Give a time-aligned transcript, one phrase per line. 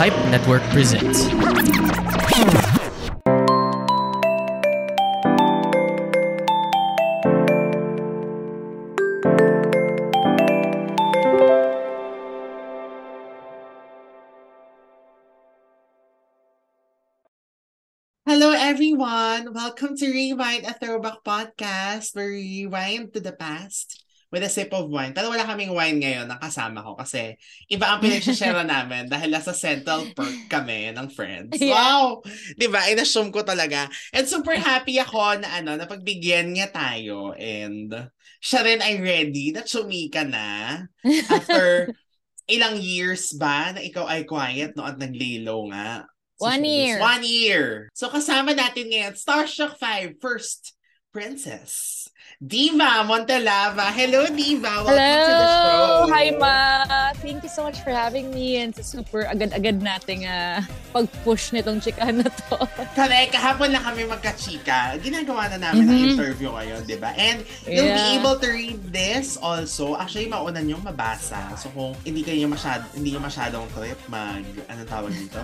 [0.00, 1.26] Hype Network presents.
[18.24, 19.52] Hello, everyone.
[19.52, 24.70] Welcome to Rewind, a throwback podcast where we rewind to the past with a sip
[24.70, 25.10] of wine.
[25.10, 27.34] Pero wala kaming wine ngayon na kasama ko kasi
[27.66, 31.58] iba ang pinag-share namin dahil nasa Central Perk kami ng friends.
[31.58, 31.74] Yeah.
[31.74, 32.22] Wow!
[32.54, 32.86] Di ba?
[32.88, 33.90] In-assume ko talaga.
[34.14, 37.90] And super happy ako na ano, na pagbigyan niya tayo and
[38.40, 40.86] siya rin ay ready na tsumika na
[41.28, 41.92] after
[42.54, 46.06] ilang years ba na ikaw ay quiet no at naglilo nga.
[46.40, 46.96] sa One year.
[46.98, 47.64] One year.
[47.92, 50.79] So kasama natin ngayon, Starstruck 5 First
[51.10, 52.06] Princess.
[52.38, 53.90] Diva Montelava.
[53.90, 54.86] Hello, Diva.
[54.86, 56.06] Welcome to the show.
[56.06, 56.14] Hello!
[56.14, 56.54] Hi, Ma!
[57.18, 60.62] Thank you so much for having me and sa super agad-agad nating ah,
[60.94, 62.56] pag-push nitong chikahan na to.
[62.98, 63.34] Correct.
[63.34, 65.02] Kahapon lang kami magka-chika.
[65.02, 66.10] Ginagawa na namin ang Mhm.
[66.14, 67.10] interview ngayon, di ba?
[67.18, 68.16] And you'll be Yeah.
[68.22, 69.98] able to read this also.
[69.98, 71.58] Actually, mauna niyong mabasa.
[71.58, 75.42] So kung hindi kayo masyad, hindi niyo masyadong trip, mag, anong tawag dito?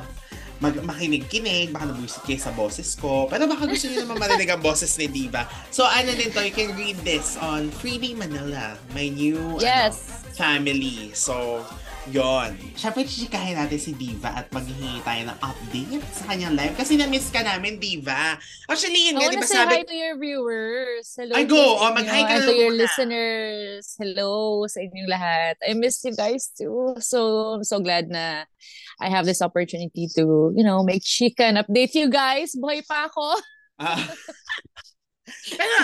[0.56, 3.28] Mag, makinig-kinig, baka nabuisit kayo sa boses ko.
[3.28, 5.44] Pero baka gusto niyo naman marinig ang boses ni Diva.
[5.68, 10.24] So ano din to, you can read this on Freebie Manila, my new ano, Yes!
[10.32, 11.12] family.
[11.12, 11.64] So,
[12.12, 12.56] yon.
[12.76, 16.76] Siyempre, chichikahin natin si Diva at maghihingi tayo ng update sa kanyang live.
[16.76, 18.36] Kasi na-miss ka namin, Diva.
[18.68, 19.74] Actually, yun I nga, di ba say sabi...
[19.80, 21.08] hi to your viewers.
[21.16, 21.56] Hello Ay, go.
[21.56, 22.80] Oh, mag-hi ka na to your muna.
[22.84, 23.84] listeners.
[23.96, 25.56] Hello sa inyong lahat.
[25.64, 26.96] I miss you guys too.
[27.00, 28.44] So, I'm so glad na
[28.96, 32.56] I have this opportunity to, you know, make chika and update you guys.
[32.56, 33.26] Buhay pa ako.
[33.76, 34.00] Ah.
[35.52, 35.76] Pero,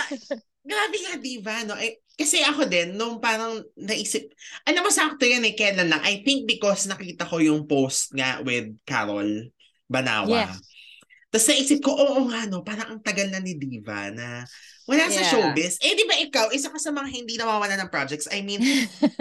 [0.64, 1.76] grabe nga, Diva, no?
[1.76, 4.32] Eh, kasi ako din, nung parang naisip,
[4.64, 6.00] ano mo sakto yan eh, kailan lang?
[6.00, 9.52] I think because nakita ko yung post nga with Carol
[9.90, 10.48] Banawa.
[10.48, 10.54] Yeah.
[11.32, 14.44] Tapos naisip ko, oo nga, no, parang ang tagal na ni Diva na
[14.88, 15.30] wala sa Yeah.
[15.30, 15.78] showbiz.
[15.78, 18.26] Eh, di ba ikaw, isa ka sa mga hindi nawawala ng projects.
[18.30, 18.60] I mean,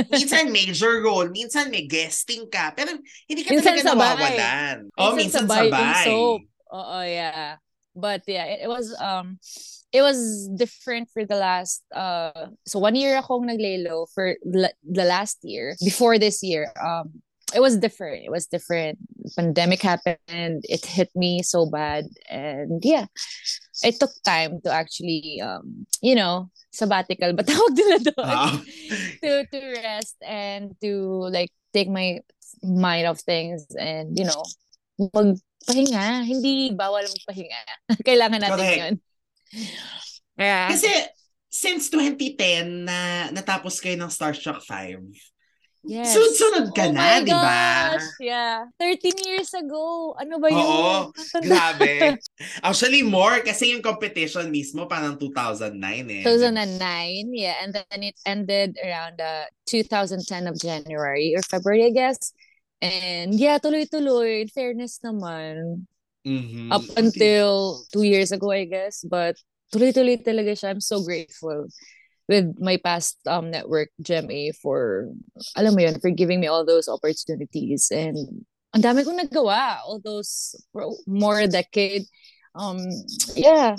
[0.09, 2.97] minsan major role, minsan may guesting ka, pero
[3.29, 3.95] hindi ka Minsan talaga sabay.
[3.95, 4.75] nawawalan.
[4.97, 5.81] Oh, minsan sabay sabay.
[5.81, 6.41] in soap.
[6.71, 7.59] Oo, yeah.
[7.91, 9.35] But yeah, it, it was um
[9.91, 15.43] it was different for the last uh so one year akong naglelo for the last
[15.43, 17.19] year before this year um
[17.51, 18.95] it was different it was different
[19.35, 23.11] pandemic happened it hit me so bad and yeah
[23.83, 28.25] it took time to actually um you know sabbatical but tawag nila doon?
[28.25, 28.55] Ah.
[29.23, 32.19] to to rest and to like take my
[32.63, 34.43] mind off things and you know
[34.99, 36.27] magpahinga.
[36.27, 37.63] Hindi bawal magpahinga.
[38.07, 38.79] Kailangan natin Correct.
[38.79, 38.93] yun.
[40.37, 40.67] Yeah.
[40.71, 40.91] Kasi
[41.51, 45.03] since 2010 na natapos kayo ng Starstruck 5,
[45.83, 46.13] yes.
[46.13, 47.97] sunod-sunod ka oh na, di ba?
[47.97, 50.93] gosh, yeah 13 years ago ano ba yun Oo,
[51.41, 52.17] grabe.
[52.67, 55.73] Actually, more kasi yung competition mismo parang 2009
[56.09, 56.23] eh.
[56.25, 62.33] 2009 yeah and then it ended around uh, 2010 of January or February I guess
[62.81, 65.85] and yeah tuloy-tuloy in fairness naman
[66.21, 66.69] Mhm.
[66.69, 69.01] up until two years ago, I guess.
[69.01, 69.41] But
[69.73, 70.69] tuloy-tuloy talaga siya.
[70.69, 71.65] I'm so grateful
[72.27, 75.09] with my past um network, GMA, for,
[75.55, 77.89] alam mo yun, for giving me all those opportunities.
[77.91, 80.55] And ang dami kong nagawa, all those
[81.07, 82.05] more decade.
[82.55, 82.79] Um,
[83.35, 83.75] yeah,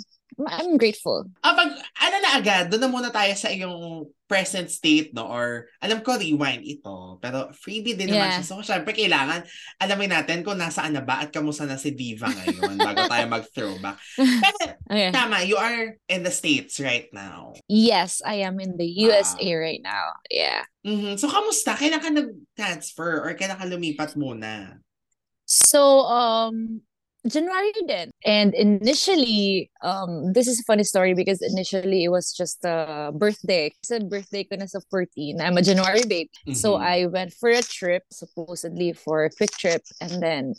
[0.48, 1.26] I'm, grateful.
[1.42, 5.28] Ah, pag, ano na agad, doon na muna tayo sa iyong present state, no?
[5.28, 7.20] Or, alam ko, rewind ito.
[7.20, 8.34] Pero freebie din naman Yeah.
[8.40, 8.46] siya.
[8.48, 9.44] So, syempre, kailangan
[9.76, 13.96] alamin natin kung nasaan na ba at kamusta na si Diva ngayon bago tayo mag-throwback.
[14.16, 15.08] Pero, Okay.
[15.12, 17.52] tama, you are in the States right now.
[17.68, 20.12] Yes, I am in the USA right now.
[20.28, 20.64] Yeah.
[20.84, 21.16] Mhm.
[21.20, 21.76] So, kamusta?
[21.76, 24.80] Kailan ka nag-transfer or kailan ka lumipat muna?
[25.44, 26.80] So, um,
[27.26, 28.10] January din.
[28.26, 33.70] And initially, um, this is a funny story because initially it was just a birthday.
[33.86, 35.38] Sa birthday ko na sa 14.
[35.40, 36.26] I'm a January babe.
[36.50, 36.82] So Mhm.
[36.82, 39.86] I went for a trip, supposedly for a quick trip.
[40.02, 40.54] And then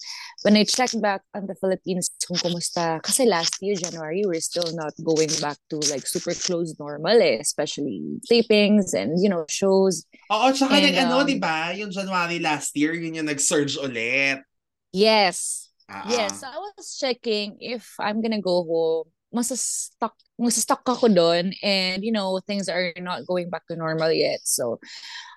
[0.48, 4.71] when I checked back on the Philippines kung kumusta, kasi last year, January, we're still
[4.71, 8.00] not going back to like super close normal eh, especially
[8.31, 10.07] tapings and, you know, shows.
[10.31, 11.75] Oo, tsaka And, nag-ano, um, di ba?
[11.75, 14.48] Yung January last year, yun yung nag-surge ulit.
[14.95, 15.73] Yes.
[15.89, 16.56] Ah, Yes, ah.
[16.56, 19.07] I was checking if I'm gonna go home.
[19.33, 24.38] Masa-stuck, masa-stuck ako doon and, you know, things are not going back to normal yet.
[24.45, 24.77] So,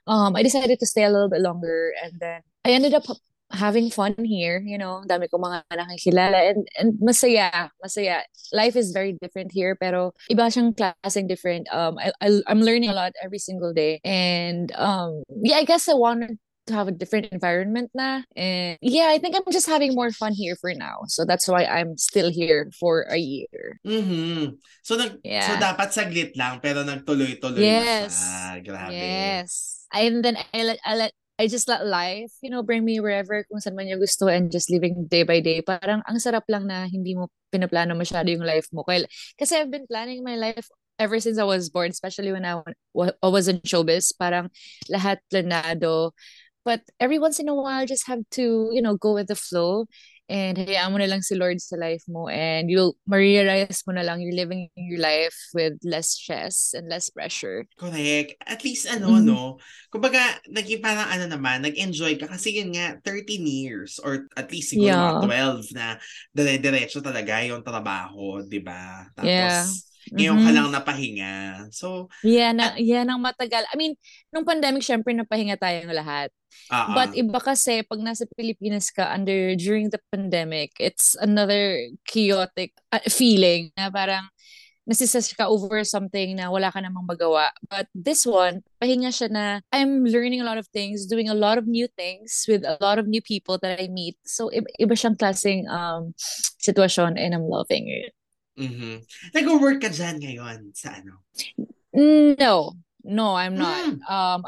[0.07, 3.09] um, I decided to stay a little bit longer and then I ended up
[3.53, 8.21] having fun here, you know, dami ko mga nakikilala and, and masaya, masaya.
[8.53, 11.65] Life is very different here pero iba siyang klaseng different.
[11.73, 15.89] Um, I, I, I'm learning a lot every single day and um, yeah, I guess
[15.89, 18.23] I wanted to have a different environment na.
[18.35, 21.07] And yeah, I think I'm just having more fun here for now.
[21.09, 23.81] So that's why I'm still here for a year.
[23.87, 24.59] Mm-hmm.
[24.83, 25.47] So, nag, Yeah.
[25.47, 28.19] so dapat saglit lang, pero nagtuloy-tuloy Yes.
[28.19, 28.65] na siya.
[28.67, 28.95] Grabe.
[28.95, 29.87] Yes.
[29.95, 33.45] And then I let, I let I just let life, you know, bring me wherever
[33.45, 35.61] kung saan man niya gusto and just living day by day.
[35.61, 38.81] Parang ang sarap lang na hindi mo pinaplano masyado yung life mo.
[38.89, 39.05] Kaya,
[39.37, 40.65] kasi I've been planning my life
[40.97, 42.65] ever since I was born, especially when I,
[42.97, 44.17] I was in showbiz.
[44.17, 44.49] Parang
[44.89, 46.17] lahat planado.
[46.67, 49.87] But every once in a while, just have to, you know, go with the flow.
[50.27, 54.03] And hayaan mo na lang si Lord sa life mo and you'll ma-realize mo na
[54.03, 57.71] lang you're living your life with less stress and less pressure.
[57.79, 58.35] Correct.
[58.43, 59.23] At least ano, Mhm.
[59.23, 59.63] no?
[59.87, 62.27] Kumbaga, naging parang ano naman, nag-enjoy ka.
[62.27, 65.15] Kasi yun nga, 13 years or at least siguro Yeah.
[65.15, 65.95] mga 12 na
[66.35, 69.07] dire-diretso talaga yung trabaho, di ba?
[69.15, 69.63] Tapos, Yeah.
[70.13, 70.57] Ngayon ka Mhm.
[70.57, 71.35] lang napahinga.
[71.75, 73.67] So, Yan, na, yan ang matagal.
[73.71, 73.95] I mean,
[74.31, 76.31] nung pandemic, syempre napahinga tayong lahat.
[76.71, 82.73] ah But iba kasi, pag nasa Pilipinas ka under during the pandemic, it's another chaotic
[82.95, 84.27] uh, feeling na parang
[84.87, 87.51] nasistress ka over something na wala ka namang magawa.
[87.67, 89.45] But this one, pahinga siya na
[89.75, 93.03] I'm learning a lot of things, doing a lot of new things with a lot
[93.03, 94.15] of new people that I meet.
[94.23, 96.15] So, iba, iba siyang klaseng um,
[96.63, 98.15] sitwasyon and I'm loving it.
[98.57, 99.05] Mhm.
[99.33, 101.23] nag-work ka dyan ngayon sa ano?
[101.97, 103.85] No, no, I'm not.
[103.85, 103.99] Mm.
[104.11, 104.43] Um,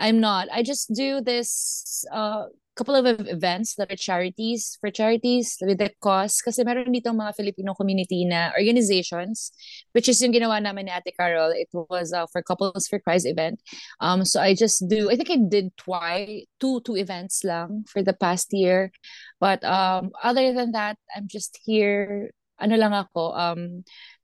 [0.00, 0.48] I'm not.
[0.50, 2.48] I just do this uh
[2.80, 7.12] couple of ev- events that are charities for charities with the cause kasi meron dito
[7.12, 9.52] mga Filipino community na organizations
[9.92, 13.28] which is yung ginawa namin ni Ate Carol it was uh, for couples for Christ
[13.28, 13.60] event
[14.00, 18.00] um so I just do I think I did twice two two events lang for
[18.00, 18.96] the past year
[19.36, 23.80] but um other than that I'm just here ano lang ako um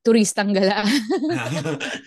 [0.06, 0.86] turistang gala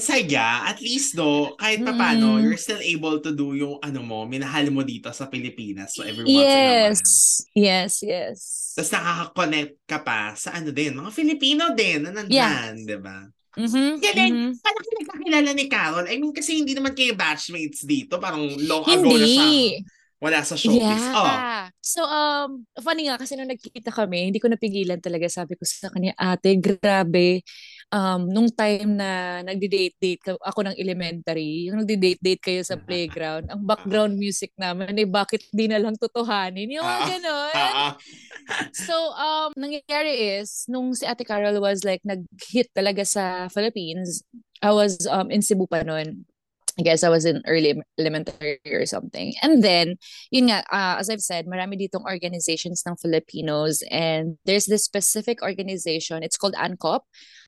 [0.00, 2.48] saya, at least do, kahit papano, Mm.
[2.48, 5.92] you're still able to do yung ano mo, minahal mo dito sa Pilipinas.
[5.92, 6.56] So every once in a Yes.
[6.56, 6.96] while.
[7.54, 8.38] Yes, yes.
[8.72, 13.28] Tapos nakaka-connect ka pa sa ano din, mga Filipino din na nandyan, di ba?
[13.54, 14.02] Mhm.
[14.02, 14.34] Galing.
[14.34, 14.50] mhm.
[14.58, 16.06] Paano ka nagkakilala ni Carol?
[16.10, 18.18] I mean, kasi hindi naman kayo batchmates dito.
[18.18, 19.78] Parang long ago na siya.
[20.24, 20.80] Wala sa showbiz.
[21.12, 21.20] Oh.
[21.28, 21.68] Yeah.
[21.84, 25.28] So, um, funny nga, kasi nung nagkita kami, hindi ko napigilan talaga.
[25.28, 27.44] Sabi ko sa kanya, ate, grabe.
[27.92, 34.16] Um, nung time na nagdi-date-date ako ng elementary, yung nagdi-date-date kayo sa playground, ang background
[34.16, 36.72] music namin, eh, bakit di na lang tutuhanin?
[36.72, 37.08] Yung mga Ah.
[37.12, 37.52] ganon.
[37.52, 37.92] Ah, ah.
[38.72, 44.24] So, um, nangyayari is, nung si Ate Carol was like, nag-hit talaga sa Philippines,
[44.64, 46.24] I was um, in Cebu pa noon.
[46.78, 49.34] I guess I was in early elementary or something.
[49.42, 49.96] And then,
[50.30, 55.42] yun nga, uh, as I've said, marami ditong organizations ng Filipinos and there's this specific
[55.42, 57.00] organization, it's called ANCOP.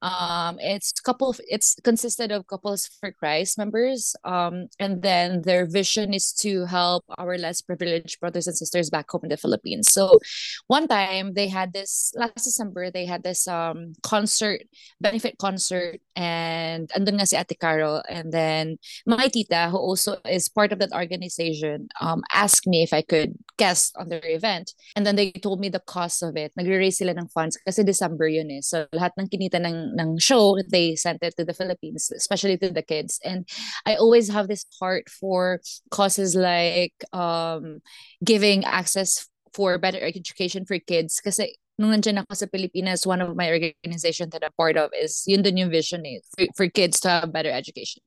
[0.02, 4.14] Um, it's couple, it's consisted of Couples for Christ members.
[4.24, 9.10] Um, and then their vision is to help our less privileged brothers and sisters back
[9.10, 9.90] home in the Philippines.
[9.90, 10.20] So
[10.66, 14.62] one time they had this, last December, they had this um concert,
[15.00, 18.78] benefit concert and andun nga si Ate Carol and then
[19.16, 23.34] my tita who also is part of that organization um asked me if I could
[23.56, 24.72] guest on their event.
[24.94, 26.52] And then they told me the cost of it.
[26.58, 28.60] Nagre-raise sila ng funds kasi December yun eh.
[28.60, 32.70] So lahat ng kinita ng ng show they sent it to the Philippines especially to
[32.70, 33.18] the kids.
[33.24, 33.48] And
[33.86, 35.60] I always have this heart for
[35.90, 37.80] causes like um
[38.24, 43.36] giving access for better education for kids kasi nung nandiyan ako sa Pilipinas, one of
[43.36, 47.00] my organization that I'm part of is yun dun yung vision eh, for, for kids
[47.04, 48.02] to have better education.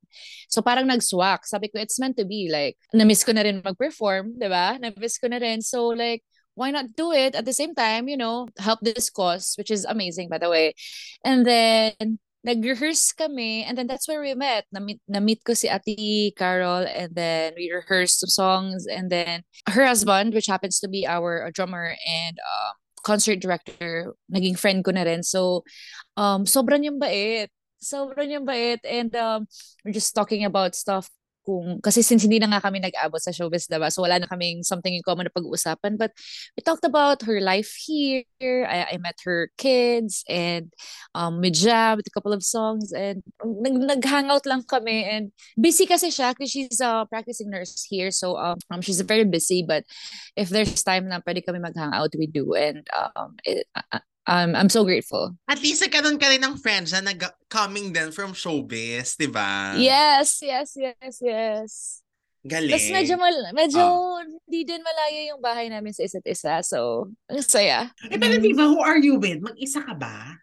[0.50, 1.46] So parang nag-swak.
[1.46, 2.50] Sabi ko, it's meant to be.
[2.50, 4.78] Like, na-miss ko na rin mag-perform, di ba?
[4.82, 5.62] Na-miss ko na rin.
[5.62, 6.26] So like,
[6.58, 9.86] why not do it at the same time, you know, help this cause, which is
[9.86, 10.74] amazing, by the way.
[11.24, 14.66] And then, nag-rehearse kami and then that's where we met.
[14.72, 19.86] Na-meet, na-meet ko si Ate Carol and then we rehearsed some songs and then her
[19.86, 25.04] husband, which happens to be our drummer and um, concert director, naging friend ko na
[25.04, 25.24] rin.
[25.24, 25.64] So,
[26.18, 27.50] um, sobrang yung bait.
[27.80, 28.80] Sobrang yung bait.
[28.84, 29.48] And um,
[29.84, 31.10] we're just talking about stuff
[31.50, 33.90] kung, kasi since hindi na nga kami nag-abot sa showbiz, diba?
[33.90, 35.98] So wala na kaming something in common na pag-uusapan.
[35.98, 36.14] But
[36.54, 38.70] we talked about her life here.
[38.70, 40.70] I, I met her kids and
[41.18, 46.14] um, we jammed a couple of songs and nag, nag-hangout lang kami and busy kasi
[46.14, 48.14] siya kasi she's a practicing nurse here.
[48.14, 49.90] So um, um, she's very busy but
[50.38, 52.54] if there's time na pwede kami mag-hangout, we do.
[52.54, 55.34] And um, it, I, I'm, I'm so grateful.
[55.48, 59.74] At least nagkaroon ka rin ng friends na nag- coming din from showbiz, di ba?
[59.80, 61.72] Yes, yes, yes, yes.
[62.46, 62.72] Galing.
[62.72, 63.82] Tapos medyo, mal- medyo
[64.48, 66.62] hindi din malayo yung bahay namin sa isa't isa.
[66.64, 67.90] So, ang saya.
[68.08, 69.42] Eh, pero di ba, who are you with?
[69.42, 70.40] Mag-isa ka ba?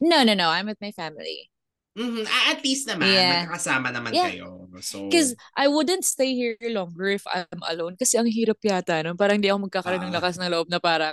[0.00, 0.48] No, no, no.
[0.50, 1.46] I'm with my family.
[1.92, 2.24] Mm-hmm.
[2.24, 3.44] Ah, at least naman, Yeah.
[3.44, 4.32] magkakasama naman Yeah.
[4.32, 4.48] kayo.
[4.80, 8.00] So, Because I wouldn't stay here longer if I'm alone.
[8.00, 9.04] Kasi ang hirap yata.
[9.04, 9.12] No?
[9.12, 10.18] Parang hindi ako magkakaroon ng Ah.
[10.18, 11.12] lakas ng loob na parang,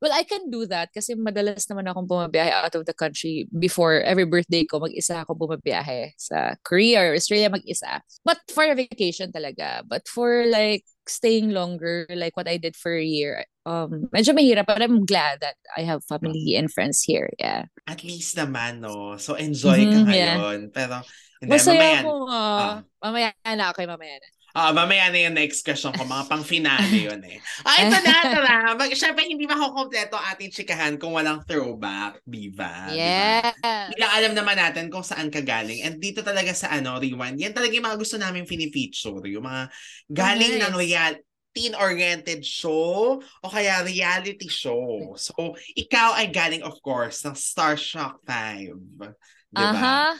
[0.00, 4.00] well, I can do that kasi madalas naman akong bumabiyahe out of the country before
[4.02, 4.78] every birthday ko.
[4.78, 8.00] Mag-isa ako bumabiyahe sa Korea or Australia mag-isa.
[8.24, 9.82] But for a vacation talaga.
[9.86, 14.66] But for like staying longer, like what I did for a year, um, medyo mahirap.
[14.70, 17.30] But I'm glad that I have family and friends here.
[17.38, 17.66] Yeah.
[17.88, 19.16] at least naman, no?
[19.16, 20.36] So, enjoy ka Mhm, yeah.
[20.36, 20.58] ngayon.
[20.76, 21.00] Pero,
[21.40, 22.12] hindi, Masaya mamaya, ako.
[22.28, 22.36] ah.
[22.36, 22.76] Ah.
[23.00, 23.64] mamaya na.
[23.72, 24.28] Okay, mamaya na.
[24.58, 26.02] Ah, mamaya na yung next question ko.
[26.02, 27.38] Mga pang-finale yun eh.
[27.62, 28.56] Ah, ito na, ito na.
[28.74, 32.90] Mag, syempre, hindi makukompleto ating chikahan kung walang throwback, diba?
[32.90, 33.54] Yeah.
[33.54, 33.94] Diba?
[33.94, 35.86] Bilang alam naman natin kung saan ka galing.
[35.86, 39.22] And dito talaga sa ano, Rewind, yan talaga yung mga gusto namin finifeature.
[39.30, 39.70] Yung mga
[40.10, 40.64] galing nice.
[40.66, 41.14] ng real
[41.56, 45.16] teen-oriented show o kaya reality show.
[45.18, 48.78] So, ikaw ay galing, of course, ng Starshock 5.
[48.78, 49.10] Diba?
[49.56, 50.14] Aha.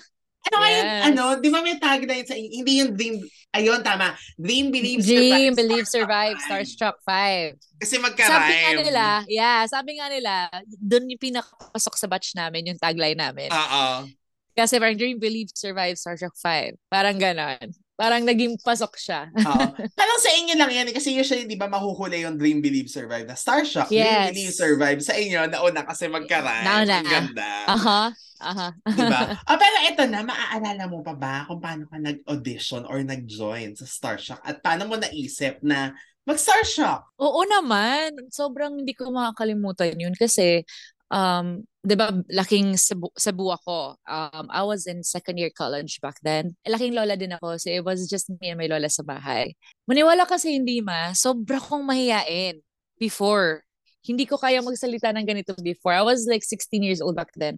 [0.47, 1.03] Ano Yes.
[1.13, 3.21] ano, di ba may tagline sa, hindi yung dream,
[3.53, 6.37] ayun, tama, dream, believe, Dream, survive, Believe, Starstruck Survive.
[6.41, 7.53] Starstruck 5.
[7.83, 8.81] Kasi Sabi nga magka-rhyme.
[8.87, 10.33] nila, yeah, sabi nga nila,
[10.81, 13.51] doon yung pinakapasok sa batch namin, yung tagline namin.
[13.51, 14.09] Oo.
[14.57, 16.75] Kasi parang Dream, Believe, Survive, Starstruck 5.
[16.89, 17.69] Parang ganon.
[17.99, 19.27] Parang naging pasok siya.
[19.35, 19.67] Oo.
[19.99, 20.87] Parang sa inyo lang yan.
[20.87, 23.91] eh, Kasi usually, di ba, mahuhuli yung Dream, Believe, Survive na Starshock.
[23.91, 24.31] Dream, Yes.
[24.31, 24.99] Believe, Survive.
[25.03, 26.63] Sa inyo, nauna kasi magka-rhyme.
[26.63, 27.03] Nauna.
[27.03, 27.51] Ang ganda.
[27.67, 28.03] Aha.
[28.39, 28.69] Aha.
[28.95, 29.35] Di ba?
[29.43, 33.83] Ah, pero ito na, maaalala mo pa ba kung paano ka nag-audition or nag-join sa
[33.83, 34.39] Starshock?
[34.47, 35.91] At paano mo naisip na
[36.23, 37.19] mag-Starshock?
[37.19, 38.15] Oo naman.
[38.31, 40.63] Sobrang hindi ko makakalimutan yun kasi
[41.11, 43.97] um, 'di ba, laking Cebu, Cebu ako.
[44.05, 46.53] Um, I was in second year college back then.
[46.69, 47.57] Laking lola din ako.
[47.57, 49.57] So it was just me and my lola sa bahay.
[49.89, 52.61] Maniwala kasi hindi ma, sobra kong mahiyain
[53.01, 53.65] before.
[54.05, 55.97] Hindi ko kaya magsalita ng ganito before.
[55.97, 57.57] I was like 16 years old back then.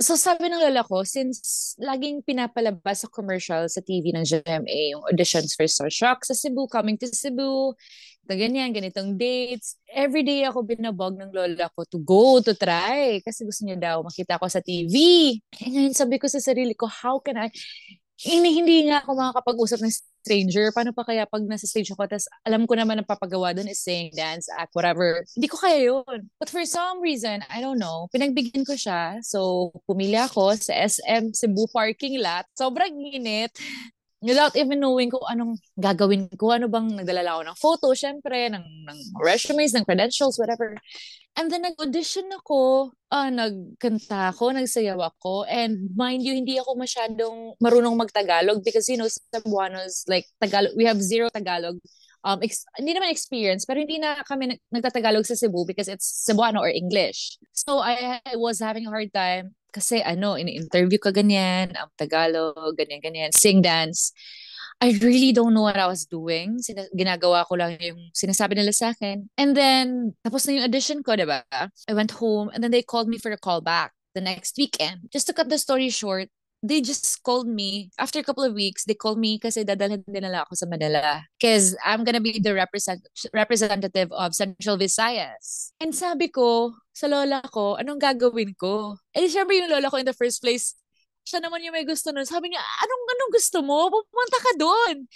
[0.00, 5.04] So sabi ng lola ko, since laging pinapalabas sa commercial sa TV ng GMA, yung
[5.04, 7.76] auditions for Starshock sa Cebu, coming to Cebu,
[8.24, 9.76] ito ganyan, ganitong dates.
[9.84, 13.20] Every day ako binabog ng lola ko to go, to try.
[13.20, 14.96] Kasi gusto niya daw makita ko sa TV.
[15.60, 17.52] Eh ngayon sabi ko sa sarili ko, how can I?
[18.20, 20.68] Hindi, hindi nga ako makakapag-usap ng stranger.
[20.76, 23.80] Paano pa kaya pag nasa stage ako, tapos alam ko naman ang papagawa doon is
[23.80, 25.24] sing, dance, act, whatever.
[25.32, 26.28] Hindi ko kaya yun.
[26.36, 29.24] But for some reason, I don't know, pinagbigyan ko siya.
[29.24, 32.44] So, pumili ako sa SM Cebu parking lot.
[32.52, 33.56] Sobrang init
[34.20, 38.62] without even knowing kung anong gagawin ko, ano bang nagdala ako ng photo, syempre, ng,
[38.62, 40.76] ng resumes, ng credentials, whatever.
[41.36, 47.56] And then nag-audition ako, ah, nagkanta ako, nagsayaw ako, and mind you, hindi ako masyadong
[47.58, 51.80] marunong mag-Tagalog because, you know, Cebuanos, like, Tagalog, we have zero Tagalog
[52.20, 56.04] um ex- hindi naman experience pero hindi na kami nag- nagtatagalog sa Cebu because it's
[56.28, 57.40] Cebuano or English.
[57.56, 62.74] So I, I was having a hard time kasi ano, ini-interview ka ganyan, ang Tagalog,
[62.76, 64.12] ganyan ganyan, sing dance.
[64.80, 66.56] I really don't know what I was doing.
[66.64, 69.28] Sina- ginagawa ko lang yung sinasabi nila sa akin.
[69.36, 71.44] And then, tapos na yung audition ko, diba?
[71.52, 75.12] I went home and then they called me for a call back the next weekend.
[75.12, 78.84] Just to cut the story short, they just called me after a couple of weeks
[78.84, 81.24] they called me kasi dadalhin din nila ako sa Manila.
[81.36, 83.00] Because I'm gonna be the represent
[83.32, 85.72] representative of Central Visayas.
[85.80, 89.00] And sabi ko sa lola ko anong gagawin ko?
[89.16, 90.76] Eh syempre yung lola ko in the first place
[91.24, 92.24] siya naman yung may gusto nun.
[92.26, 93.88] Sabi niya anong anong gusto mo?
[93.92, 95.06] Pumunta ka doon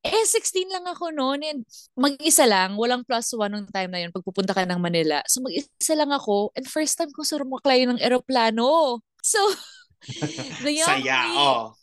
[0.00, 1.60] eh, 16 lang ako noon and
[1.92, 5.20] mag-isa lang, walang plus one nung time na yun pagpupunta ka ng Manila.
[5.28, 9.00] So mag-isa lang ako and first time ko sumaklay ng eroplano.
[9.20, 9.36] So,
[10.86, 11.76] Saya, oh.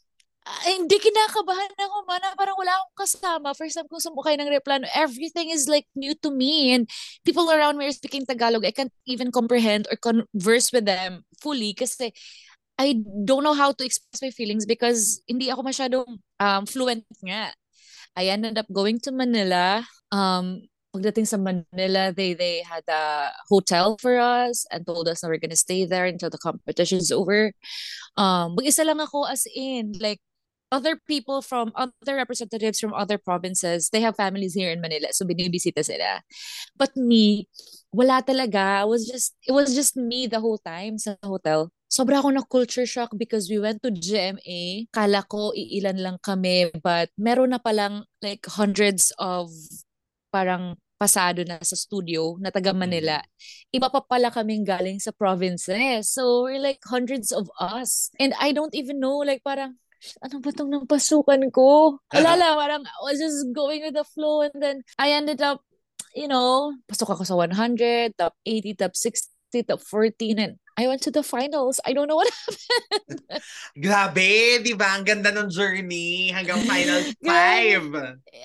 [0.45, 2.23] ah, hindi kinakabahan ako man.
[2.33, 3.53] Parang wala akong kasama.
[3.53, 4.89] First time kong sumakay ng aeroplano.
[4.97, 6.73] Everything is like new to me.
[6.73, 6.89] And
[7.21, 8.65] people around me are speaking Tagalog.
[8.65, 12.13] I can't even comprehend or converse with them fully kasi
[12.77, 17.53] I don't know how to express my feelings because hindi ako masyadong um, fluent nga.
[18.17, 19.85] I ended up going to Manila.
[20.09, 20.65] Um,
[20.95, 25.41] pagdating sa Manila, they they had a hotel for us and told us that we're
[25.41, 27.51] gonna stay there until the competition's over.
[28.17, 30.19] Um, mag-isa lang ako as in, like,
[30.71, 35.25] other people from other representatives from other provinces, they have families here in Manila, so
[35.25, 36.21] binibisita sila.
[36.75, 37.47] But me,
[37.93, 38.83] wala talaga.
[38.83, 41.71] It was just, it was just me the whole time sa hotel.
[41.87, 44.91] Sobra ako na culture shock because we went to GMA.
[44.91, 49.47] Kala ko iilan lang kami, but meron na palang like hundreds of
[50.37, 53.21] parang pasado na sa studio na taga Manila.
[53.73, 56.13] Iba pa pala kaming galing sa provinces.
[56.13, 58.13] So we're like hundreds of us.
[58.21, 59.77] And I don't even know like parang
[60.21, 61.97] ano ba itong napasukan ko?
[62.13, 65.65] Wala lang, parang I was just going with the flow and then I ended up,
[66.13, 71.01] you know, pasok ako sa 100, top 80, top 60, top 14 and I went
[71.09, 71.81] to the finals.
[71.81, 73.25] I don't know what happened.
[73.73, 74.93] Grabe, di ba?
[74.93, 77.89] Ang ganda ng journey hanggang final five.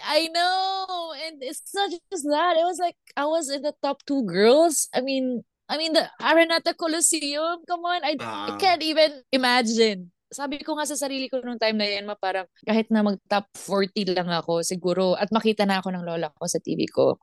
[0.09, 1.13] I know.
[1.13, 2.57] And it's not just that.
[2.57, 4.89] It was like, I was in the top two girls.
[4.97, 8.01] I mean, I mean, the Arenata Coliseum, come on.
[8.01, 10.09] I, uh, I can't even imagine.
[10.33, 13.45] Sabi ko nga sa sarili ko nung time na yan, ma parang kahit na mag-top
[13.53, 17.21] 40 lang ako, siguro, at makita na ako ng lola ko sa TV ko,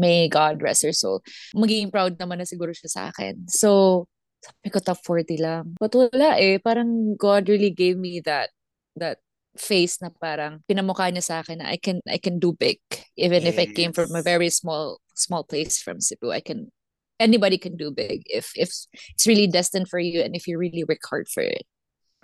[0.00, 1.20] may God rest her soul,
[1.52, 3.44] magiging proud naman na siguro siya sa akin.
[3.52, 4.04] So,
[4.38, 5.64] sabi ko top 40 lang.
[5.78, 6.62] But wala eh.
[6.62, 8.54] Parang God really gave me that
[8.98, 9.18] that
[9.58, 12.78] face na parang pinamukha niya sa akin na I can I can do big
[13.18, 13.50] even yes.
[13.52, 16.70] if I came from a very small small place from Cebu I can
[17.18, 20.86] anybody can do big if if it's really destined for you and if you really
[20.86, 21.66] work hard for it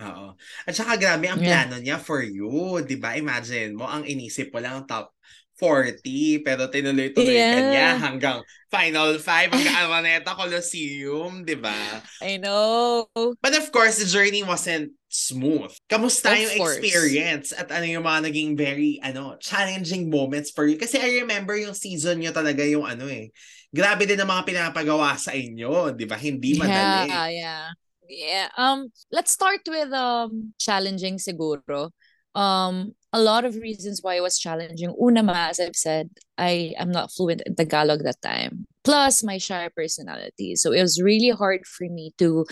[0.02, 0.34] Oo.
[0.66, 1.70] At saka grabe ang yeah.
[1.70, 3.14] plano niya for you, 'di ba?
[3.14, 5.14] Imagine mo ang inisip mo lang top
[5.54, 7.54] 40 pero tinuloy-tuloy yeah.
[7.54, 8.38] ka niya hanggang
[8.74, 12.02] Final 5 hanggang Araneta Coliseum, 'di ba?
[12.18, 13.06] I know.
[13.38, 15.70] But of course, the journey wasn't smooth.
[15.86, 16.82] Kamusta of yung course.
[16.82, 20.74] experience at ano yung mga naging very ano challenging moments for you?
[20.74, 23.30] Kasi I remember yung season niyo talaga yung ano eh.
[23.70, 26.18] Grabe din ang mga pinapagawa sa inyo, 'di ba?
[26.18, 27.10] Hindi madali.
[27.14, 27.66] Yeah, yeah.
[28.10, 28.48] Yeah.
[28.58, 31.94] Um let's start with um challenging siguro.
[32.34, 34.90] Um a lot of reasons why it was challenging.
[35.00, 38.66] Una ma, as I've said, I am not fluent in Tagalog that time.
[38.82, 40.56] Plus my shy personality.
[40.56, 42.44] So it was really hard for me to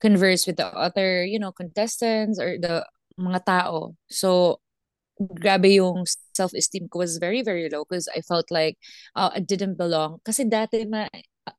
[0.00, 2.84] converse with the other, you know, contestants or the
[3.20, 3.94] mga tao.
[4.10, 4.58] So
[5.20, 8.78] grabe yung self-esteem ko was very, very low because I felt like
[9.14, 10.18] uh, I didn't belong.
[10.26, 11.06] Kasi dati ma,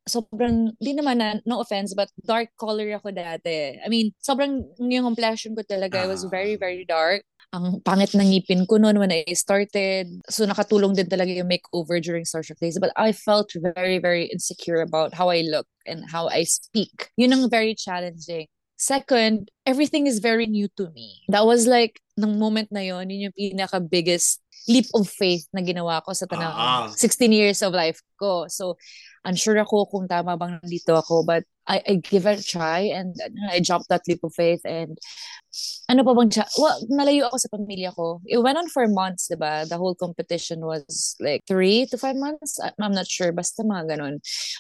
[0.10, 3.80] sobrang, di naman na, no offense, but dark color ako dati.
[3.80, 8.24] I mean, sobrang yung complexion ko talaga, uh, was very, very dark ang pangit ng
[8.24, 10.08] ngipin ko noon when I started.
[10.32, 12.80] So nakatulong din talaga yung makeover during Starstruck Days.
[12.80, 17.12] But I felt very, very insecure about how I look and how I speak.
[17.20, 18.48] Yun ang very challenging.
[18.80, 21.22] Second, everything is very new to me.
[21.30, 26.02] That was like, nung moment na yon yun yung pinaka-biggest leap of faith na ginawa
[26.02, 26.90] ko sa tanang uh-huh.
[26.90, 26.98] Ah.
[26.98, 28.50] 16 years of life ko.
[28.50, 28.82] So,
[29.22, 33.16] unsure ako kung tama bang nandito ako but I, I give it a try and
[33.50, 34.98] I jumped that leap of faith and
[35.90, 38.22] ano pa bang well, nalayo ako sa pamilya ko.
[38.26, 39.68] It went on for months, diba?
[39.68, 42.58] The whole competition was like three to five months.
[42.80, 43.32] I'm not sure.
[43.32, 44.16] Basta mga ganun.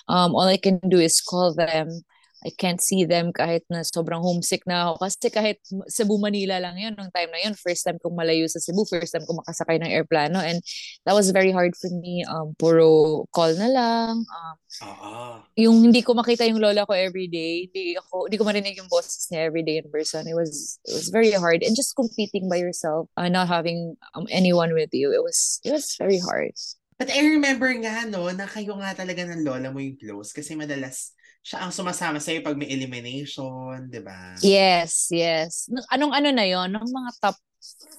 [0.07, 2.03] Um, all I can do is call them
[2.41, 5.05] I can't see them kahit na sobrang homesick na ako.
[5.05, 8.57] Kasi kahit Cebu, Manila lang yun, nung time na yun, first time kong malayo sa
[8.57, 10.41] Cebu, first time kong makasakay ng airplano.
[10.41, 10.57] And
[11.05, 12.25] that was very hard for me.
[12.25, 14.25] Um, puro call na lang.
[14.25, 15.35] Um, uh-huh.
[15.61, 17.69] Yung hindi ko makita yung lola ko every day.
[17.69, 20.25] Hindi, ako, hindi ko marinig yung boses niya every day in person.
[20.25, 21.61] It was, it was very hard.
[21.61, 25.69] And just competing by yourself, uh, not having um, anyone with you, it was, it
[25.69, 26.57] was very hard.
[26.97, 30.53] But I remember nga, no, na kayo nga talaga ng lola mo yung close kasi
[30.53, 34.37] madalas siya ang sumasama sa'yo pag may elimination, di ba?
[34.45, 35.65] Yes, yes.
[35.89, 37.37] Anong ano na yon Nung mga top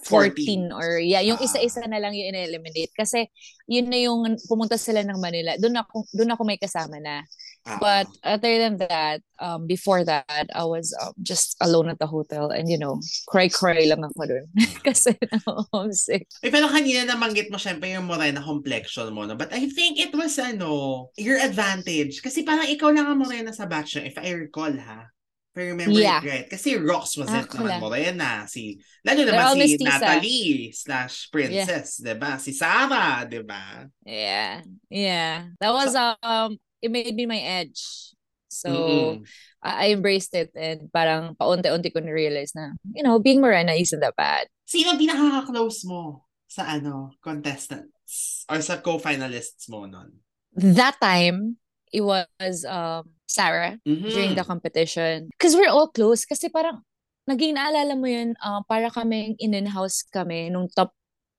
[0.07, 3.31] 14, 14 or yeah, yung uh, isa-isa na lang yung in-eliminate kasi
[3.71, 5.55] yun na yung pumunta sila ng Manila.
[5.55, 7.23] Doon ako doon ako may kasama na.
[7.65, 12.51] But other than that, um before that, I was um, just alone at the hotel
[12.51, 12.99] and you know,
[13.31, 14.47] cry-cry lang ako doon
[14.87, 15.15] kasi
[15.47, 16.27] homesick.
[16.43, 19.39] Eh, pero kanina namanggit mo syempre yung morena complexion mo, no?
[19.39, 23.71] But I think it was ano, your advantage kasi parang ikaw lang ang morena sa
[23.71, 25.07] batch if I recall ha.
[25.53, 26.25] If I remember yeah.
[26.25, 26.49] it right.
[26.49, 28.49] Kasi Rox was ah, it naman Morena.
[28.49, 30.01] Si, lalo naman si mestiza.
[30.01, 32.17] Natalie slash Princess, yeah.
[32.17, 32.33] diba?
[32.41, 33.85] Si Sarah, diba?
[34.01, 34.65] Yeah.
[34.89, 35.53] Yeah.
[35.61, 38.13] That was, so, um, it made me my edge.
[38.53, 39.25] So, mm-hmm.
[39.63, 44.05] I, I embraced it and parang paunti-unti ko na-realize na, you know, being Morena isn't
[44.05, 44.51] that bad.
[44.69, 48.45] Sino pinakaka-close mo sa ano, contestants?
[48.53, 50.21] Or sa co-finalists mo nun?
[50.53, 51.57] That time,
[51.89, 54.13] it was um Sarah mm-hmm.
[54.13, 55.33] during the competition.
[55.33, 56.29] Because we're all close.
[56.29, 56.85] Kasi parang,
[57.25, 60.93] naging naalala mo yun, uh, para kami in-house kami nung top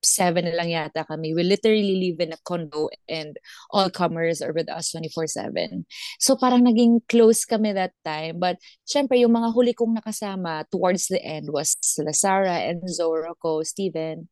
[0.05, 1.33] seven lang yata kami.
[1.33, 3.35] We literally live in a condo and
[3.71, 5.85] all comers are with us 24-7.
[6.19, 8.39] So parang naging close kami that time.
[8.39, 13.63] But syempre, yung mga huli kong nakasama towards the end was sila Sarah, Enzo, Rocco,
[13.63, 14.29] Steven.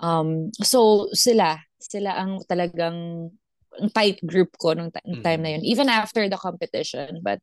[0.00, 3.30] Um, so sila, sila ang talagang
[3.94, 5.42] tight group ko nung time mm.
[5.42, 7.38] na yun even after the competition but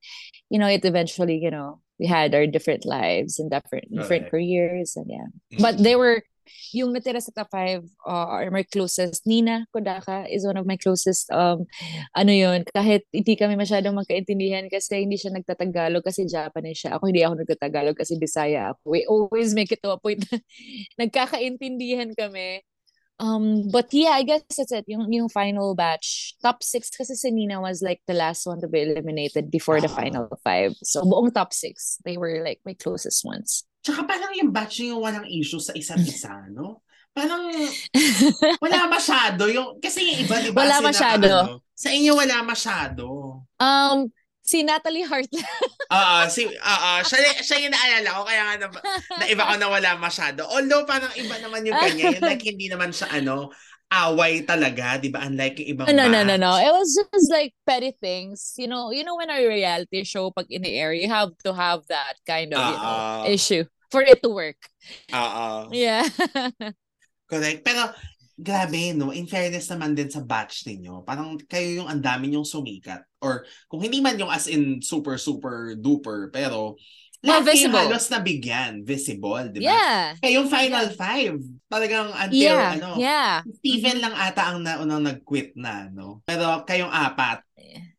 [0.50, 4.32] you know it eventually you know we had our different lives and different different okay.
[4.32, 5.62] careers and yeah mm.
[5.62, 6.22] but they were
[6.74, 10.78] yung natira sa top 5 uh, are my closest Nina Kodaka is one of my
[10.78, 11.66] closest um
[12.16, 17.10] ano yun kahit hindi kami masyadong magkaintindihan kasi hindi siya nagtatagalog kasi Japanese siya ako
[17.10, 20.38] hindi ako nagtatagalog kasi Bisaya ako we always make it to a point na
[21.06, 22.66] nagkakaintindihan kami
[23.20, 24.86] Um, but yeah, I guess that's it.
[24.88, 26.36] Yung, yung final batch.
[26.42, 29.90] Top six kasi si Nina was like the last one to be eliminated before the
[29.90, 30.74] final five.
[30.84, 33.66] So buong top six, they were like my closest ones.
[33.88, 36.84] Tsaka parang yung batch yung walang issue sa isa't isa, no?
[37.16, 37.48] Parang
[38.64, 39.48] wala masyado.
[39.48, 40.68] Yung, kasi yung iba, di ba?
[40.68, 41.28] Wala sina- masyado.
[41.32, 43.06] ano, sa inyo wala masyado.
[43.64, 44.12] um,
[44.44, 45.32] si Natalie Hart.
[45.96, 48.68] Oo, si, oo, siya, siya yung naalala ko, kaya nga na,
[49.24, 50.44] na iba ko na wala masyado.
[50.52, 53.56] Although parang iba naman yung kanya, yung like hindi naman siya ano,
[53.88, 55.24] away talaga, di ba?
[55.24, 56.44] Unlike yung ibang no, no, no, batch.
[56.44, 56.60] no.
[56.60, 58.52] It was just like petty things.
[58.60, 61.56] You know, you know when a reality show pag in the air, you have to
[61.56, 64.60] have that kind of, you know, issue for it to work.
[65.12, 65.72] Oo.
[65.72, 66.04] Yeah.
[67.28, 67.64] Correct.
[67.64, 67.92] Pero,
[68.38, 69.12] grabe, no?
[69.12, 73.04] In fairness naman din sa batch ninyo, parang kayo yung ang dami yung sumikat.
[73.20, 76.80] Or, kung hindi man yung as in super, super duper, pero,
[77.26, 77.82] Well, lahat kayo visible.
[77.82, 78.74] halos nabigyan.
[78.86, 79.74] Visible, di ba?
[79.74, 80.02] yeah.
[80.22, 81.34] Kaya yung final five,
[81.66, 82.72] talagang until, Yeah.
[82.78, 83.34] ano, Yeah.
[83.58, 86.22] Steven lang ata ang naunang nag-quit na, no?
[86.30, 87.42] Pero kayong apat,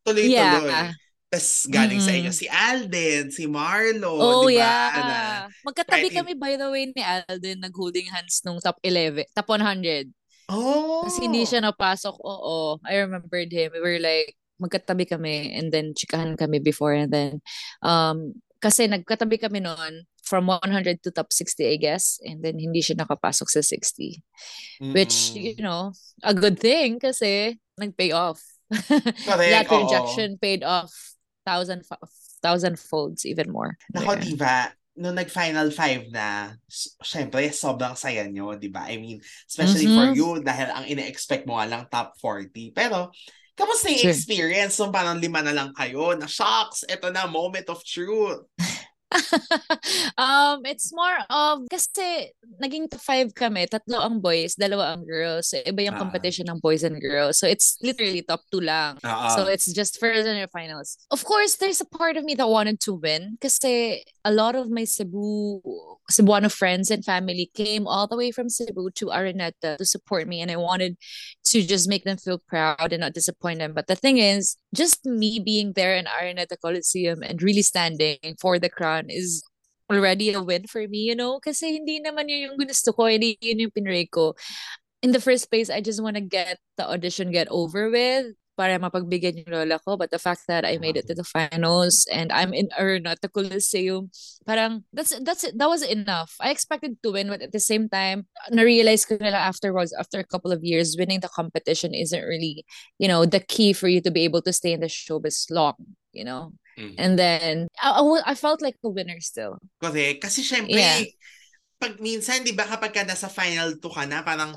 [0.07, 0.71] tuloy-tuloy.
[0.71, 0.95] Yeah.
[1.29, 2.17] Tapos galing sa Mm-mm.
[2.17, 4.89] inyo si Alden, si Marlo, Oh, di ba?
[4.91, 5.01] yeah.
[5.05, 5.17] Na,
[5.63, 10.11] Magkatabi kami, by the way, ni Alden, nag-holding hands nung top 11, top 100.
[10.49, 11.03] oh!
[11.03, 12.15] Kasi hindi siya napasok.
[12.19, 12.79] Oo.
[12.87, 13.71] I remembered him.
[13.75, 17.39] We were like, magkatabi kami and then chikahan kami before and then
[17.79, 22.83] um kasi nagkatabi kami noon from 100 to top 60 I guess and then hindi
[22.83, 24.19] siya nakapasok sa 60
[24.91, 25.39] which Mm-mm.
[25.39, 25.95] you know
[26.27, 28.43] a good thing kasi nag-pay off
[29.23, 30.91] Correct, that rejection paid off
[31.49, 31.81] thousand
[32.45, 34.21] thousand folds even more Nako, Yeah.
[34.21, 34.55] diba,
[34.99, 36.53] nung nag-final five na,
[37.01, 38.85] syempre, sobrang saya nyo, di ba?
[38.91, 40.15] I mean, especially for Mhm.
[40.15, 42.75] you, dahil ang ine-expect mo lang top 40.
[42.75, 43.07] Pero,
[43.55, 44.11] kamusta yung Sure.
[44.11, 46.19] experience nung parang lima na lang kayo?
[46.19, 48.43] Na shocks, eto na, moment of truth.
[50.17, 52.29] um, it's more of, kasi
[52.61, 55.49] naging top five kami, tatlo ang boys, dalawa ang girls.
[55.49, 56.03] So, iba yung Ah.
[56.03, 57.39] competition ng boys and girls.
[57.39, 58.97] So, it's literally top two lang.
[59.01, 59.27] Oo.
[59.35, 60.97] So, it's just first and finals.
[61.11, 64.69] Of course, there's a part of me that wanted to win kasi a lot of
[64.69, 65.61] my Cebu,
[66.11, 70.41] Cebuano friends and family came all the way from Cebu to Araneta to support me
[70.41, 70.97] and I wanted
[71.45, 73.73] to just make them feel proud and not disappoint them.
[73.73, 78.57] But the thing is, just me being there in Araneta Coliseum and really standing for
[78.59, 79.43] the crown is
[79.89, 81.39] already a win for me, you know?
[81.39, 84.35] Kasi hindi naman yun yung gusto ko, hindi yun yung pinray ko.
[85.01, 88.75] In the first place, I just want to get the audition get over with para
[88.75, 89.95] mapagbigyan yung lola ko.
[89.95, 94.11] But the fact that I made it to the finals and I'm in Araneta Coliseum,
[94.43, 95.47] parang that's that's.
[95.55, 96.35] That was enough.
[96.43, 100.27] I expected to win, but at the same time, na-realize ko nila afterwards, after a
[100.27, 102.67] couple of years, winning the competition isn't really,
[102.99, 105.79] you know, the key for you to be able to stay in the showbiz long,
[106.11, 106.51] you know?
[106.75, 106.95] Mhm.
[106.97, 109.59] And then I, I, felt like a winner still.
[109.83, 110.23] Correct.
[110.23, 111.03] Kasi syempre, Yeah.
[111.79, 114.55] pag minsan, di ba, kapag ka nasa final 2 ka na, parang,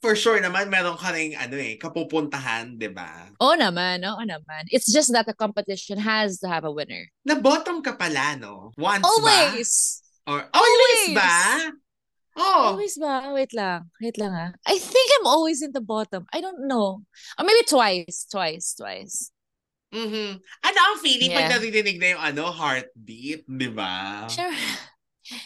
[0.00, 3.28] for sure naman, meron ka rin, ano eh, kapupuntahan, di ba?
[3.36, 4.64] Oh naman, oo naman.
[4.72, 7.08] It's just that the competition has to have a winner.
[7.24, 8.72] Na-bottom ka pala, no?
[8.80, 9.70] Once Always!
[10.24, 10.32] ba?
[10.32, 11.16] Or, always, Always!
[11.16, 11.36] ba?
[12.40, 13.28] Oh, Always ba?
[13.36, 13.90] Wait lang.
[14.00, 14.50] Wait lang ah.
[14.64, 16.24] I think I'm always in the bottom.
[16.32, 17.02] I don't know.
[17.36, 18.24] Or maybe twice.
[18.30, 18.72] Twice.
[18.78, 19.34] Twice.
[19.92, 20.38] mhm.
[20.38, 21.58] Ano ang feeling pag Yeah.
[21.58, 24.24] narinig na yung ano, heartbeat, di ba?
[24.30, 24.56] Siyempre,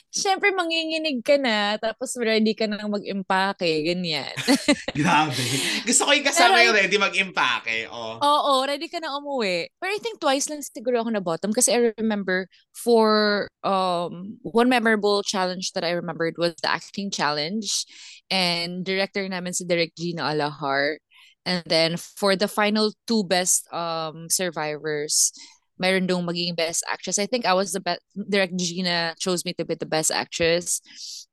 [0.08, 4.32] siyempre manginginig ka na, tapos ready ka nang mag-impake, ganyan.
[4.98, 5.44] Grabe.
[5.84, 7.88] Gusto ko yung kasama Pero yung ready mag-impake.
[7.90, 8.16] Oh.
[8.18, 9.68] Oo, ready ka na umuwi.
[9.78, 14.68] Pero I think twice lang siguro ako na bottom kasi I remember for um one
[14.68, 17.86] memorable challenge that I remembered was the acting challenge
[18.30, 20.98] and director namin si Direk Gina Alahar.
[21.44, 25.32] And then for the final two best um survivors,
[25.78, 27.18] meron dong magiging best actress.
[27.18, 28.00] I think I was the best.
[28.14, 30.80] Direct Gina chose me to be the best actress.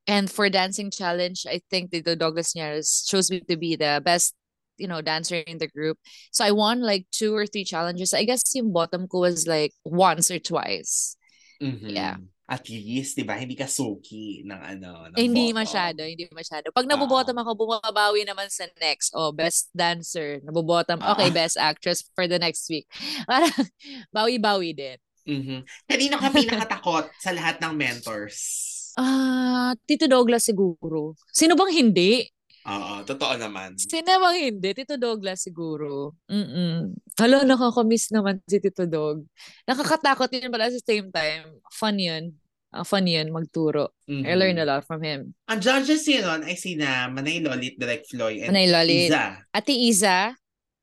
[0.07, 4.01] And for dancing challenge, I think the, the Douglas Ñares chose me to be the
[4.03, 4.33] best,
[4.77, 5.97] you know, dancer in the group.
[6.31, 8.13] So I won like two or three challenges.
[8.13, 11.15] I guess yung bottom ko was like once or twice.
[11.61, 11.93] Mhm.
[11.93, 12.17] Yeah.
[12.51, 15.59] At least, di ba, hindi ka suki ng ano, ng Eh, hindi bottom.
[15.63, 16.67] masyado, hindi masyado.
[16.75, 19.15] Pag nabobottom ako, bumabawi naman sa next.
[19.15, 20.43] Oh, best dancer.
[20.43, 20.99] Nabobottom.
[20.99, 21.35] Okay, Ah.
[21.39, 22.91] best actress for the next week.
[23.31, 23.55] Parang
[24.11, 24.99] bawi-bawi din.
[25.23, 25.63] Mhm.
[25.87, 28.37] Kanino ka pinakatakot sa lahat ng mentors?
[28.99, 31.15] Ah, Tito Douglas siguro.
[31.31, 32.27] Sino bang hindi?
[32.61, 33.73] Oo, totoo naman.
[33.79, 34.69] Sino bang hindi?
[34.75, 36.19] Tito Douglas siguro.
[36.27, 36.93] Mm-mm.
[37.15, 39.23] Hala, nakakamiss naman si Tito Dog.
[39.65, 41.57] Nakakatakot yun pala sa same time.
[41.71, 42.35] Fun yun.
[42.71, 43.91] Ah, fun yun, magturo.
[44.07, 44.39] I Mhm.
[44.39, 45.35] learned a lot from him.
[45.51, 49.11] Ang judges yun nun ay sina Manay Lolit, Direk Floy, and Manay Lolit.
[49.11, 49.23] Iza.
[49.51, 50.17] Ate Iza,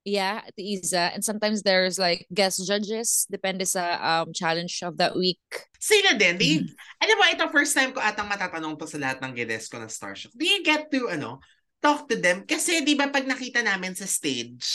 [0.05, 1.17] yeah, Ate Iza.
[1.17, 5.41] And sometimes there's like guest judges, depende sa um challenge of that week.
[5.81, 6.37] Sila din.
[6.37, 7.01] Do you, Mm-hmm.
[7.01, 9.89] alam mo, ito first time ko atang matatanong to sa lahat ng guests ko ng
[9.89, 10.37] Starship.
[10.37, 11.41] Do you get to, ano,
[11.81, 12.45] talk to them.
[12.45, 14.67] Kasi, di ba, pag nakita namin sa stage,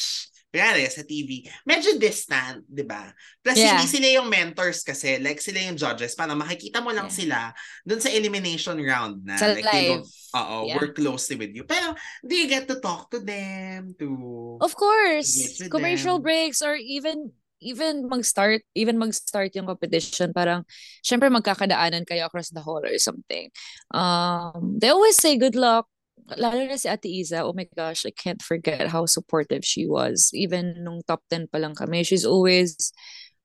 [0.54, 3.10] kaya sa TV, medyo distant, di ba?
[3.42, 3.74] Plus, Yeah.
[3.82, 5.18] hindi sila yung mentors kasi.
[5.18, 6.14] Like, sila yung judges.
[6.14, 7.18] Parang makikita mo lang Yeah.
[7.18, 7.40] sila
[7.82, 9.34] dun sa elimination round na.
[9.34, 10.06] Sa like, live.
[10.38, 10.78] oo, Yeah.
[10.78, 11.66] work closely with you.
[11.66, 13.98] Pero, do you get to talk to them?
[13.98, 14.08] To...
[14.62, 16.30] Of course, with commercial them.
[16.30, 20.68] breaks or even even mag-start, even mag-start yung competition, parang,
[21.00, 23.48] syempre magkakadaanan kayo across the hall or something.
[23.88, 25.88] Um, they always say good luck.
[26.38, 30.32] Lalo na si Ate Iza, oh my gosh, I can't forget how supportive she was.
[30.34, 32.94] Even nung top 10 pa lang kami, she's always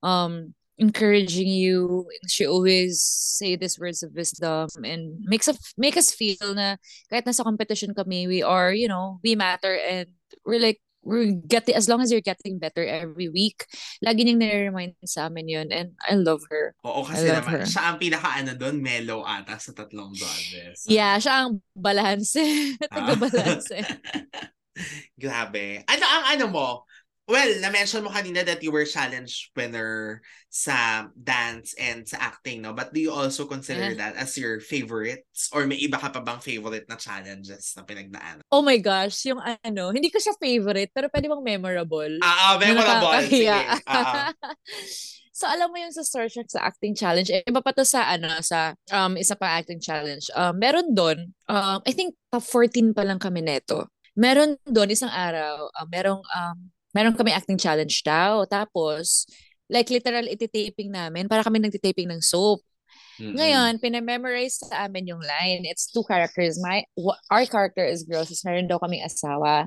[0.03, 2.07] um encouraging you.
[2.31, 6.79] She always say these words of wisdom and makes us make us feel na
[7.11, 10.07] kahit nasa competition kami, we are, you know, we matter and
[10.47, 13.65] we're like we're getting as long as you're getting better every week.
[14.05, 16.77] Lagi niyang nare-remind sa amin yun and I love her.
[16.85, 17.65] Oo, kasi love naman, her.
[17.65, 20.85] siya ang pinaka-ano doon, mellow ata sa tatlong judges.
[20.85, 22.77] Yeah, siya ang balanse.
[22.93, 23.81] Taga-balanse.
[25.23, 25.83] Grabe.
[25.89, 26.69] Ano ang ano mo?
[27.29, 32.73] Well, na-mention mo kanina that you were challenge winner sa dance and sa acting, no?
[32.73, 34.01] But do you also consider Yeah.
[34.01, 35.53] that as your favorites?
[35.53, 38.41] Or may iba ka pa bang favorite na challenges na pinagdaan?
[38.49, 42.17] Oh my gosh, yung ano, hindi ko siya favorite pero pwede bang memorable?
[42.25, 43.21] Ah, ah, Na memorable.
[43.29, 43.61] Sige.
[43.85, 44.33] ah.
[45.39, 48.09] so alam mo yung sa Star Trek sa acting challenge, eh, iba pa to sa
[48.09, 50.33] ano sa um isa pa acting challenge.
[50.33, 53.85] Um meron doon, um I think top 14 pa lang kami neto.
[54.17, 58.45] Meron doon isang araw, um, merong um meron kami acting challenge daw.
[58.49, 59.29] Tapos
[59.69, 62.65] like literal iti-taping namin para kami nagti-taping ng soap.
[63.19, 63.35] Mm-mm.
[63.35, 65.67] Ngayon, pinamemorize sa amin yung line.
[65.67, 66.57] It's two characters.
[66.63, 66.87] My,
[67.29, 68.31] our character is girls.
[68.31, 69.67] Tapos meron daw kaming asawa.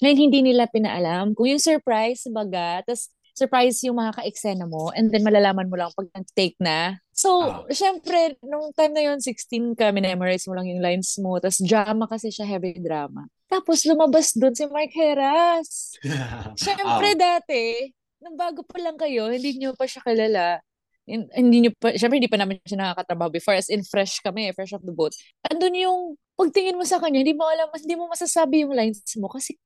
[0.00, 1.36] Ngayon, hindi nila pinaalam.
[1.36, 5.94] Kung yung surprise, baga, tapos surprise yung mga ka-eksena mo, and then malalaman mo lang
[5.94, 6.98] pag nag-take na.
[7.18, 7.66] So, Ah.
[7.74, 12.06] syempre, nung time na yun, 16 ka, memorize mo lang yung lines mo, tapos drama
[12.06, 13.26] kasi siya, heavy drama.
[13.50, 15.98] Tapos lumabas doon si Mark Heras.
[16.62, 17.42] Siyempre Ah.
[17.42, 17.90] dati,
[18.22, 20.62] nung bago pa lang kayo, hindi nyo pa siya kilala.
[21.08, 23.56] hin- Hindi nyo pa, syempre hindi pa namin siya nakakatrabaho before.
[23.56, 25.16] As in, fresh kami, fresh off the boat.
[25.42, 25.98] Andun yung,
[26.36, 29.56] pagtingin mo sa kanya, hindi mo alam, hindi mo masasabi yung lines mo kasi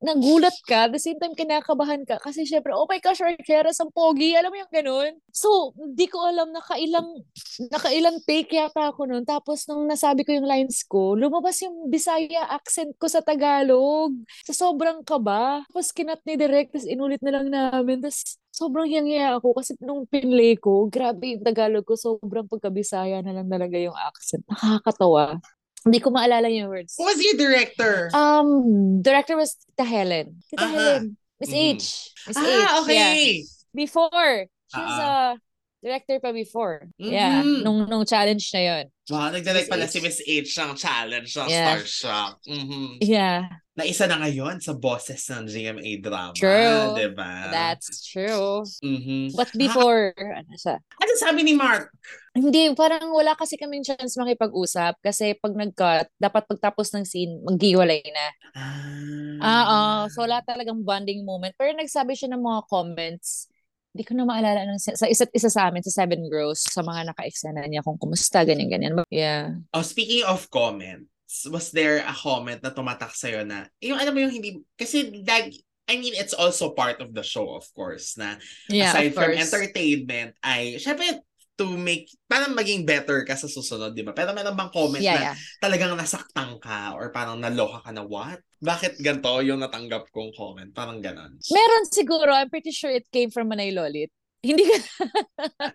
[0.00, 4.32] nagulat ka, the same time kinakabahan ka kasi syempre, oh my gosh, Arqueras, ang pogi,
[4.32, 5.12] alam mo yung ganun?
[5.28, 7.20] So, hindi ko alam, nakailang,
[7.68, 9.28] nakailang take yata ako nun.
[9.28, 14.16] Tapos, nung nasabi ko yung lines ko, lumabas yung Bisaya accent ko sa Tagalog.
[14.48, 15.62] Sa sobrang kaba.
[15.68, 18.00] Tapos, kinat ni Direct, tapos inulit na lang namin.
[18.00, 23.36] Tapos, sobrang yangya ako kasi nung pinlay ko, grabe yung Tagalog ko, sobrang pagka-Bisaya na
[23.36, 24.42] lang talaga yung accent.
[24.48, 25.38] Nakakatawa.
[25.84, 26.94] Hindi ko maalala yung words.
[27.00, 28.10] Who was your director?
[28.12, 30.36] Um, director was Tita Helen.
[30.50, 30.72] Tita Aha.
[30.76, 31.16] Helen.
[31.40, 31.72] Miss Mhm.
[31.72, 31.84] H.
[32.28, 32.44] Miss H.
[32.44, 32.96] ah, okay.
[33.00, 33.44] Yeah.
[33.72, 34.34] Before.
[34.68, 35.34] She was Ah.
[35.34, 35.40] a
[35.80, 36.84] director pa before.
[37.00, 37.40] Yeah.
[37.40, 37.64] Mhm.
[37.64, 38.84] Nung, nung challenge na yun.
[39.10, 39.92] Wow, nagdirect Miss pala H.
[39.92, 41.66] si Miss H ng challenge ng Yeah.
[41.82, 42.34] Starstruck.
[42.46, 43.02] Mhm.
[43.02, 43.50] Yeah.
[43.74, 46.34] Na isa na ngayon sa bosses ng GMA drama.
[46.38, 46.94] True.
[46.94, 47.50] Diba?
[47.50, 48.62] That's true.
[48.82, 49.34] Mhm.
[49.34, 50.78] But before, ano siya?
[50.78, 51.90] Ano sabi ni Mark?
[52.30, 58.02] Hindi, parang wala kasi kaming chance makipag-usap kasi pag nag-cut, dapat pagtapos ng scene, maghiwalay
[58.06, 58.26] na.
[58.54, 59.38] Ah.
[59.40, 60.12] Ah, oo.
[60.12, 61.56] So, wala talagang bonding moment.
[61.58, 63.50] Pero nagsabi siya ng mga comments.
[63.90, 67.10] Hindi ko na maalala anong, sa isa't isa sa amin, sa Seven Girls, sa mga
[67.10, 69.02] naka-eksena niya kung kumusta, ganyan-ganyan.
[69.10, 69.58] Yeah.
[69.74, 71.10] Oh, speaking of comments,
[71.50, 75.50] was there a comment na tumatak sa'yo na, yung alam mo yung hindi, kasi like,
[75.90, 78.38] I mean, it's also part of the show, of course, na
[78.70, 81.18] Yeah, aside from entertainment, ay, syempre,
[81.60, 84.16] to make, parang maging better ka sa susunod, di ba?
[84.16, 85.36] Pero meron bang comment Yeah, na yeah.
[85.60, 88.40] talagang nasaktan ka or parang naloka ka na, what?
[88.64, 90.72] Bakit ganito yung natanggap kong comment?
[90.72, 91.36] Parang ganon.
[91.52, 94.08] Meron siguro, I'm pretty sure it came from Manay Lolit.
[94.46, 94.76] Hindi ka...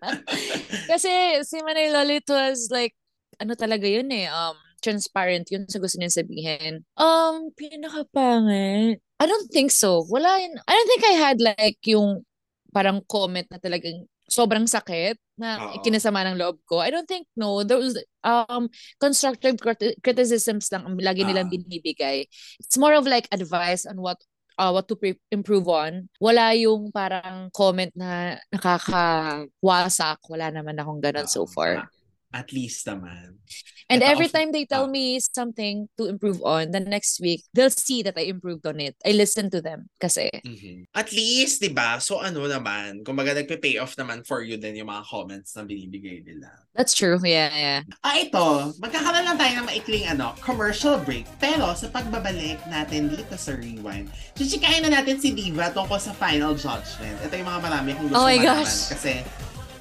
[0.90, 2.98] Kasi si Manay Lolit was like,
[3.38, 6.82] ano talaga yun eh, um, transparent yun sa gusto niya sabihin.
[6.98, 9.06] Um, pinakapangit.
[9.22, 10.02] I don't think so.
[10.10, 10.58] Wala yun.
[10.66, 12.26] I don't think I had like yung
[12.74, 15.84] parang comment na talagang sobrang sakit na Oo.
[15.84, 16.80] kinasama ng loob ko.
[16.80, 17.62] I don't think, no.
[17.62, 21.54] There was, um, constructive criti- criticisms lang ang lagi nilang Ah.
[21.54, 22.26] binibigay.
[22.60, 24.18] It's more of like advice on what
[24.56, 26.08] uh, what to pre- improve on.
[26.24, 30.20] Wala yung parang comment na nakakawasak.
[30.32, 31.52] Wala naman akong ganun so Oo.
[31.52, 31.92] far.
[32.36, 33.40] At least naman.
[33.88, 37.72] And Ito, every time they tell me something to improve on, the next week, they'll
[37.72, 38.98] see that I improved on it.
[39.06, 40.28] I listen to them kasi.
[40.44, 40.90] Mhm.
[40.92, 42.02] At least, di ba?
[42.04, 46.26] So ano naman, kumbaga nagpe-pay off naman for you din yung mga comments na binibigay
[46.26, 46.50] nila.
[46.76, 47.22] That's true.
[47.24, 47.80] Yeah, yeah.
[48.04, 51.24] Ah, ito, magkakaroon lang tayo ng maikling ano, commercial break.
[51.40, 56.52] Pero sa pagbabalik natin dito sa Rewind, chichikahin na natin si Diva tungkol sa final
[56.58, 57.16] judgment.
[57.24, 58.66] Ito yung mga marami akong gusto Oh my malaman.
[58.66, 58.92] gosh.
[58.92, 59.24] Kasi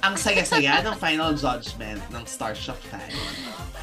[0.05, 3.01] ang saya-saya ng final judgment ng Starstruck 5.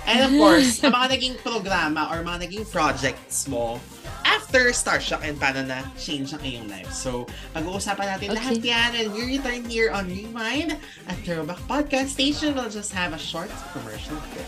[0.07, 3.83] And of course, ang mga naging programa or mga naging projects mo
[4.23, 6.91] after Starstruck and paano na change ang iyong life.
[6.95, 8.39] So, pag-uusapan natin Okay.
[8.39, 10.79] lahat yan and we return here on Rewind
[11.11, 12.55] at Throwback Podcast Station.
[12.55, 14.47] We'll just have a short commercial break.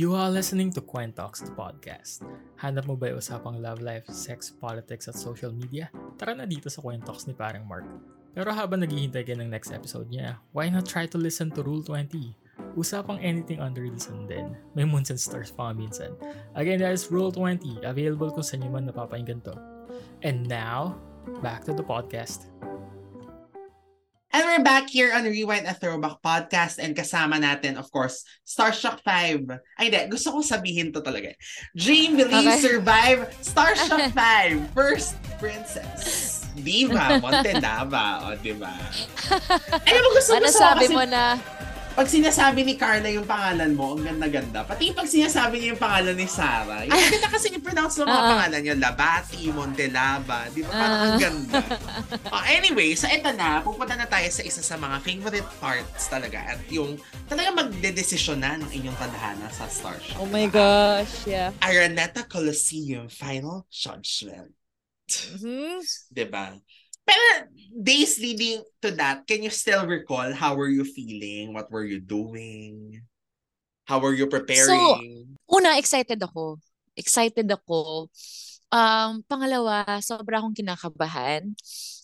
[0.00, 2.24] You are listening to Coin Talks, the podcast.
[2.56, 5.92] Hanap mo ba yung usapang love life, sex, politics at social media?
[6.16, 7.84] Tara na dito sa Coin Talks ni parang Mark.
[8.32, 11.84] Pero habang naghihintay ka ng next episode niya, why not try to listen to Rule
[11.84, 12.16] 20?
[12.80, 14.56] Usapang anything under the sun din.
[14.72, 16.16] May moons and stars pa nga minsan.
[16.56, 19.52] Again, that is Rule 20, available kung saan nyo man napapakinggan to.
[20.24, 20.96] And now,
[21.44, 22.48] back to the podcast.
[24.30, 29.02] And we're back here on Rewind a Throwback Podcast and kasama natin, of course, Starstruck
[29.02, 29.50] 5.
[29.74, 30.06] Ay, hindi.
[30.06, 31.34] Gusto kong sabihin to talaga.
[31.74, 32.62] Dream, Believe, Okay.
[32.62, 34.14] Survive, Starstruck
[34.70, 36.46] 5, First Princess.
[36.54, 38.70] Diva, Montenava, o, diba?
[39.90, 41.34] Alam mo, gusto ano ko sabi kasi mo na,
[41.90, 44.64] pag sinasabi ni Carla yung pangalan mo, ang ganda-ganda.
[44.64, 48.30] Pati pag sinasabi niya yung pangalan ni Sarah, yung ganda kasi i-pronounce ng mga Ah.
[48.30, 48.74] pangalan niya.
[48.74, 50.70] Labati, Montelaba, di ba?
[50.70, 51.20] Parang ang Ah.
[51.20, 51.58] ganda.
[52.30, 56.38] Oh, anyway, so eto na, pupunta na tayo sa isa sa mga favorite parts talaga.
[56.46, 56.94] At yung
[57.26, 60.22] talaga magdedesisyon na ng inyong tadhana sa Star Show.
[60.22, 61.50] oh my gosh, yeah.
[61.58, 64.54] Araneta Coliseum Final Judgment.
[65.10, 65.82] Mhm.
[66.08, 66.54] Diba?
[67.10, 71.50] Pero days leading to that, can you still recall how were you feeling?
[71.50, 73.02] What were you doing?
[73.90, 75.34] How were you preparing?
[75.50, 76.62] Una, excited ako.
[76.94, 78.06] Excited ako.
[78.70, 81.50] Um, pangalawa, sobra akong kinakabahan.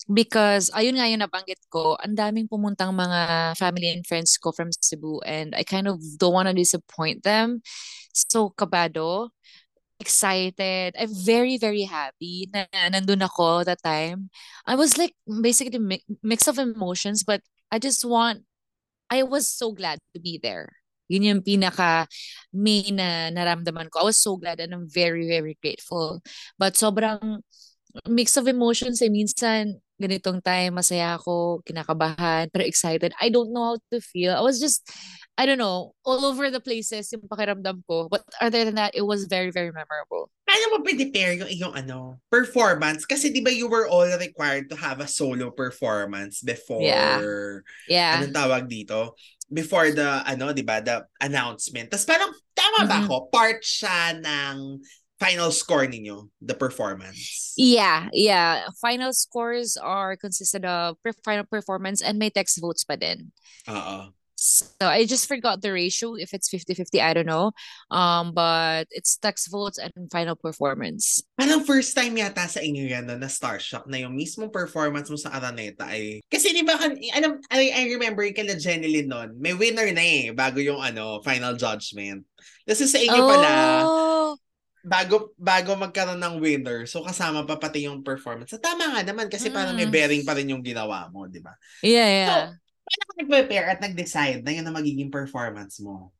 [0.07, 4.71] Because, ayun nga yung nabanggit ko, ang daming pumuntang mga family and friends ko from
[4.71, 7.63] Cebu and I kind of don't want to disappoint them.
[8.11, 9.31] So, kabado,
[10.07, 10.95] excited.
[10.95, 14.31] I'm very, very happy na nandun ako that time.
[14.63, 18.47] I was like, basically, mi- mix of emotions, but I just want,
[19.11, 20.71] I was so glad to be there.
[21.11, 22.07] Yun yung pinaka
[22.55, 24.03] main na naramdaman ko.
[24.03, 26.23] I was so glad and I'm very, very grateful.
[26.59, 27.43] But sobrang
[28.05, 29.09] mix of emotions eh.
[29.09, 33.13] Minsan, ganitong time, masaya ako, kinakabahan, pero excited.
[33.17, 34.33] I don't know how to feel.
[34.37, 34.85] I was just,
[35.37, 38.05] I don't know, all over the places yung pakiramdam ko.
[38.09, 40.29] But other than that, it was very, very memorable.
[40.45, 43.05] Paano mo prepare yung iyong ano, performance?
[43.09, 47.17] Kasi di ba you were all required to have a solo performance before, Yeah.
[47.89, 48.11] Yeah.
[48.21, 49.17] anong tawag dito?
[49.49, 51.89] Before the, ano, di ba, the announcement.
[51.89, 53.03] Tapos parang, tama ba Mhm.
[53.07, 53.15] ako?
[53.33, 54.77] Part siya ng
[55.19, 57.53] final score ninyo, the performance.
[57.57, 58.69] Yeah, yeah.
[58.81, 63.33] Final scores are consisted of per- final performance and may text votes pa din.
[63.67, 64.13] Oo.
[64.37, 67.57] So I just forgot the ratio if it's 50-50, I don't know.
[67.89, 71.25] Um, but it's text votes and final performance.
[71.33, 75.17] Parang first time yata sa inyo yan no, na Starshock na yung mismong performance mo
[75.17, 76.21] sa Araneta ay...
[76.29, 80.05] Kasi di ba, kan- alam, I, I remember yung kala Jenny nun, may winner na
[80.05, 82.21] eh, bago yung ano, final judgment.
[82.69, 83.49] Kasi sa inyo pala,
[83.81, 84.37] Oh,
[84.87, 88.55] bago bago magkaroon ng winner, so kasama pa pati yung performance.
[88.55, 89.91] So, tama nga naman kasi parang may Mm.
[89.91, 91.51] bearing pa rin yung ginawa mo, di ba?
[91.83, 92.27] yeah, yeah.
[92.87, 96.15] Paano ka nag-prepare at nag-decide na yun ang magiging performance mo?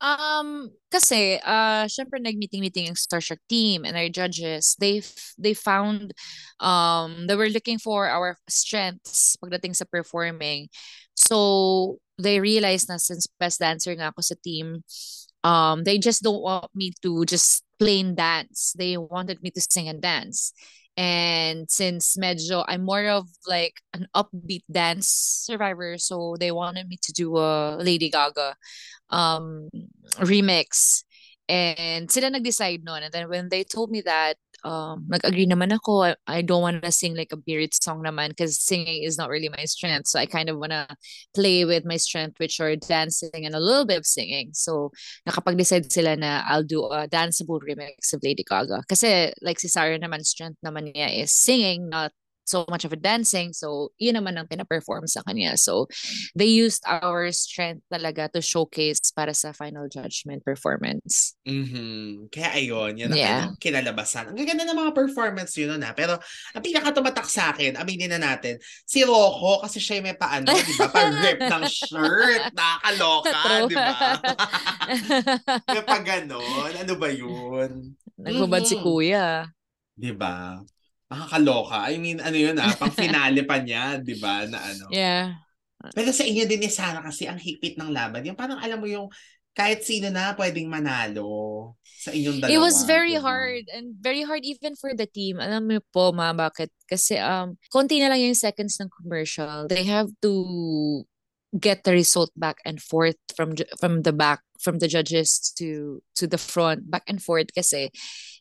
[0.00, 4.78] Um, kasi, uh, syempre nag-meeting-meeting yung Starstruck team and our judges.
[4.78, 5.02] They
[5.36, 6.14] they found,
[6.62, 10.70] um, they were looking for our strengths pagdating sa performing.
[11.18, 14.86] So, they realized na since best dancer nga ako sa team,
[15.42, 18.74] um, they just don't want me to just plain dance.
[18.76, 20.52] They wanted me to sing and dance.
[20.96, 25.06] And since medyo I'm more of like an upbeat dance
[25.46, 28.56] survivor, so they wanted me to do a Lady Gaga
[29.10, 29.68] um
[30.18, 31.04] remix.
[31.48, 33.04] And sila nag-decide noon.
[33.04, 36.02] And then when they told me that, um, nag-agree naman ako.
[36.04, 39.30] I, I don't want to sing like a period song naman because singing is not
[39.30, 40.08] really my strength.
[40.08, 40.86] So I kind of want to
[41.34, 44.50] play with my strength, which are dancing and a little bit of singing.
[44.52, 44.90] So
[45.28, 48.82] nakapag-decide sila na I'll do a danceable remix of Lady Gaga.
[48.88, 52.12] Kasi like si Sarah naman, strength naman niya is singing, not
[52.48, 53.52] so much of a dancing.
[53.52, 55.60] So, yun naman ang pina-perform sa kanya.
[55.60, 55.86] So,
[56.32, 61.36] they used our strength talaga to showcase para sa final judgment performance.
[61.44, 62.32] Mhm.
[62.32, 63.52] Kaya ayun, yun ang Yeah.
[63.52, 64.32] ano, kinalabasan.
[64.32, 65.92] Ang gaganda ng mga performance yun na.
[65.92, 66.16] Pero
[66.56, 68.56] ang pinakatumatak sa akin, aminin na natin,
[68.88, 70.88] si Rocco, kasi siya may paano, di ba?
[70.88, 72.48] Pa-rip ng shirt.
[72.56, 74.20] Nakakaloka, di ba?
[75.88, 76.72] pa ganon.
[76.74, 77.96] Ano ba yun?
[78.24, 78.82] Nagbabad si Mhm.
[78.82, 79.48] kuya.
[79.98, 80.62] Di ba?
[81.08, 81.88] Nakakaloka.
[81.88, 84.44] I mean, ano yun ah, pang finale pa niya, di ba?
[84.44, 84.92] Na ano.
[84.92, 85.40] Yeah.
[85.96, 88.26] Pero sa inyo din ni Sarah kasi ang higpit ng laban.
[88.26, 89.08] Yung parang alam mo yung
[89.58, 92.54] kahit sino na pwedeng manalo sa inyong dalawa.
[92.54, 93.26] It was very diba?
[93.26, 95.42] hard and very hard even for the team.
[95.42, 96.70] Alam mo po ma bakit?
[96.86, 99.66] Kasi um konti na lang yung seconds ng commercial.
[99.66, 101.02] They have to
[101.58, 106.28] get the result back and forth from from the back from the judges to to
[106.30, 107.88] the front back and forth kasi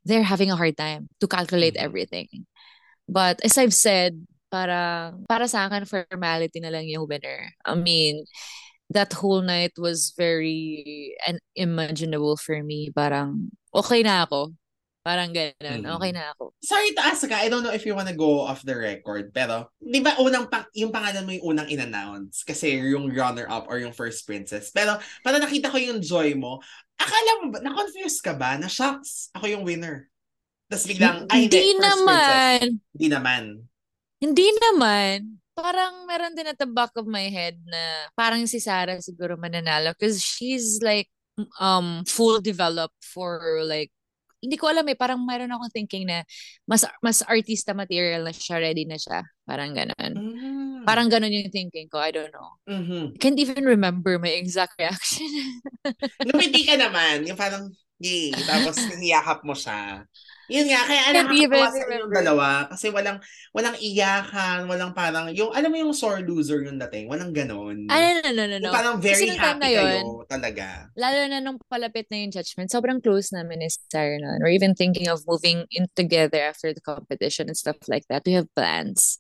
[0.06, 1.86] they're having a hard time to calculate Mhm.
[1.88, 2.28] everything.
[3.08, 4.20] But as I've said,
[4.52, 7.52] para para sa akin formality na lang yung winner.
[7.68, 8.24] I mean,
[8.92, 11.16] that whole night was very
[11.58, 12.92] unimaginable for me.
[12.96, 14.56] Parang okay na ako.
[15.08, 15.88] Parang ganun.
[15.88, 15.96] Mhm.
[16.00, 16.52] Okay na ako.
[16.60, 19.72] Sorry to ask ka, I don't know if you wanna go off the record, pero
[19.80, 23.96] di ba unang pang, yung pangalan mo yung unang in-announce kasi yung runner-up or yung
[23.96, 24.68] first princess.
[24.76, 26.60] Pero para nakita ko yung joy mo,
[27.00, 30.12] akala mo ba, na-confuse ka ba na shocks, ako yung winner?
[30.68, 31.84] Tapos biglang, ay hindi, first princess.
[31.88, 32.60] naman.
[32.92, 33.44] Hindi naman.
[34.20, 35.18] Hindi naman.
[35.58, 39.96] Parang meron din at the back of my head na parang si Sarah siguro mananalo
[39.98, 41.10] because she's like
[41.58, 43.90] um full developed for like
[44.38, 46.22] hindi ko alam eh parang meron akong thinking na
[46.70, 50.86] mas mas artista material na siya ready na siya parang ganun Mm.
[50.86, 53.14] parang ganun yung thinking ko I don't know Mhm.
[53.14, 55.26] I can't even remember my exact reaction
[56.22, 60.06] Lumiti ka naman, yung parang, yay, tapos niyakap mo siya.
[60.48, 62.16] Yun nga, kaya even nakakatawa sa remember.
[62.24, 63.20] dalawa kasi walang
[63.52, 67.84] walang iyakan, walang parang, yung, alam mo yung sore loser yung dating, walang ganon.
[67.92, 70.68] ah no no no no, Yung parang very Kasi happy na yun, kayo, talaga.
[70.96, 74.40] lalo na nung palapit na yung judgment, sobrang close namin ni Sarah noon.
[74.40, 78.24] We're even thinking of moving in together after the competition and stuff like that.
[78.24, 79.20] We have plans.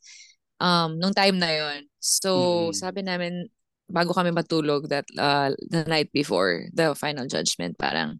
[0.63, 1.91] Um, nung time na yon.
[2.01, 2.75] So, Mhm.
[2.75, 3.51] sabi namin,
[3.91, 8.17] bago kami matulog that uh, the night before the final judgment, parang,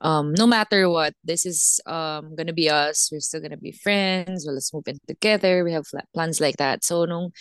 [0.00, 3.08] um, no matter what, this is um, gonna be us.
[3.10, 4.44] We're still gonna be friends.
[4.44, 5.64] Well, let's move in together.
[5.64, 6.84] We have plans like that.
[6.84, 7.32] So, nung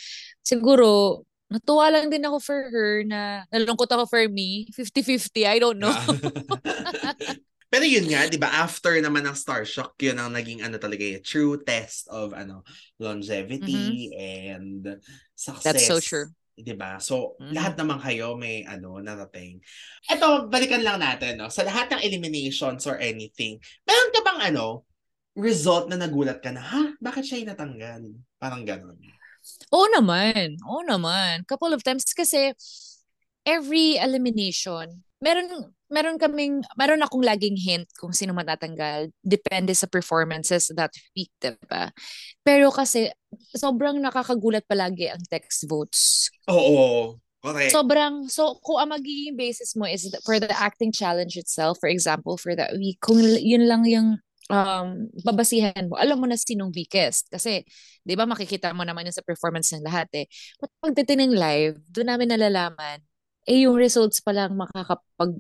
[0.45, 4.67] siguro, natuwa lang din ako for her na nalungkot ako for me.
[4.71, 5.93] 50-50, I don't know.
[7.75, 11.25] Pero yun nga, di ba, after naman ng Starshock, yun ang naging ano talaga yung
[11.25, 12.63] true test of ano
[13.03, 15.01] longevity and
[15.35, 15.59] success.
[15.59, 15.65] Mm-hmm.
[15.75, 16.31] That's so true.
[16.55, 16.95] Di ba?
[17.03, 17.51] So, Mhm.
[17.51, 19.59] lahat naman kayo may ano, narating.
[20.07, 21.51] Ito, balikan lang natin, no?
[21.51, 24.87] Sa lahat ng eliminations or anything, meron ka bang ano,
[25.35, 26.83] result na nagulat ka na, ha?
[27.03, 28.07] Bakit siya natanggal?
[28.39, 28.95] Parang ganun.
[29.75, 30.55] Oo naman.
[30.63, 31.43] Oo naman.
[31.43, 32.55] Couple of times kasi
[33.43, 40.67] every elimination, meron meron kaming meron akong laging hint kung sino matatanggal depende sa performances
[40.75, 41.95] that week, diba?
[42.43, 43.07] Pero kasi
[43.55, 46.27] sobrang nakakagulat palagi ang text votes.
[46.51, 47.15] Oo.
[47.39, 47.71] Correct.
[47.71, 52.35] Sobrang so kung ang magiging basis mo is for the acting challenge itself, for example,
[52.35, 54.19] for that week, kung yun lang yung
[54.51, 57.63] um babasihan mo, alam mo na sinong weakest kasi
[58.03, 60.25] 'di ba makikita mo naman yun sa performance ng lahat eh.
[60.59, 62.99] But pagdating ng live, doon namin nalalaman
[63.45, 65.37] eh yung results pa lang makakapag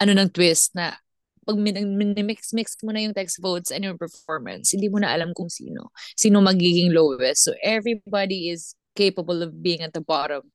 [0.00, 0.96] ano ng twist na
[1.42, 5.34] pag mix mix mo na yung text votes and yung performance, hindi mo na alam
[5.34, 7.50] kung sino sino magiging lowest.
[7.50, 10.52] So everybody is capable of being at the bottom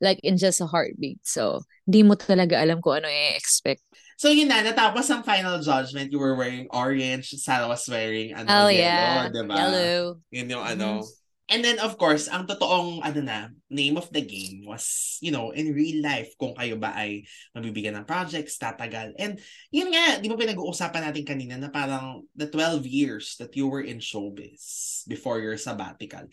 [0.00, 1.18] like in just a heartbeat.
[1.26, 3.82] So, di mo talaga alam kung ano i-expect.
[4.18, 6.10] So yun na, natapos ang final judgment.
[6.10, 7.30] You were wearing orange.
[7.38, 9.30] Sarah was wearing ano, Oh, yellow, yeah.
[9.30, 9.54] diba?
[9.54, 9.98] Yellow.
[10.34, 11.02] Yun yung ano.
[11.48, 15.48] And then, of course, ang totoong, ano na, name of the game was, you know,
[15.56, 17.24] in real life, kung kayo ba ay
[17.56, 19.16] mabibigyan ng projects, tatagal.
[19.16, 19.40] And
[19.72, 23.80] yun nga, di ba pinag-uusapan natin kanina na parang the 12 years that you were
[23.80, 26.28] in showbiz before your sabbatical,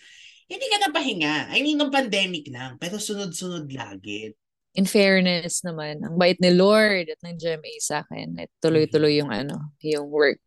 [0.52, 1.48] hindi ka napahinga.
[1.48, 4.36] I mean, nung pandemic lang, pero sunod-sunod lagi.
[4.76, 8.36] In fairness naman, ang bait ni Lord at ng GMA sa akin.
[8.44, 10.44] At tuloy-tuloy yung ano, yung work.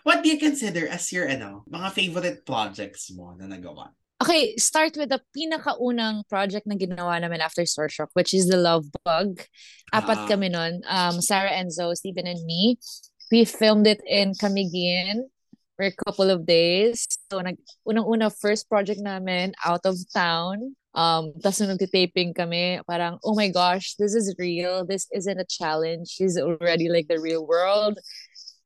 [0.00, 3.92] What do you consider as your, ano, mga favorite projects mo na nagawa?
[4.18, 8.90] Okay, start with the pinakaunang project na ginawa namin after Starshock, which is The Love
[9.06, 9.46] Bug.
[9.94, 10.26] Apat Ah.
[10.26, 10.82] kami nun.
[10.90, 12.82] Um, Sarah Enzo, Stephen, and me.
[13.30, 15.30] We filmed it in Camiguin
[15.78, 17.06] for a couple of days.
[17.30, 20.74] So, nag, unang-una, first project namin, out of town.
[20.98, 24.82] Um, tapos nung nagtitaping kami, parang, oh my gosh, this is real.
[24.82, 26.10] This isn't a challenge.
[26.10, 28.02] She's already like the real world.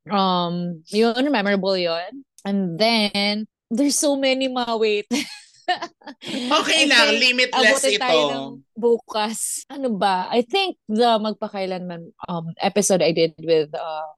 [0.08, 2.24] Um, yun, memorable yun.
[2.40, 5.12] And then, there's so many mga wait.
[6.62, 8.00] Okay lang, limitless ito.
[8.00, 9.66] tayo ng bukas.
[9.68, 10.28] Ano ba?
[10.30, 14.08] I think the magpakailanman um episode I did with uh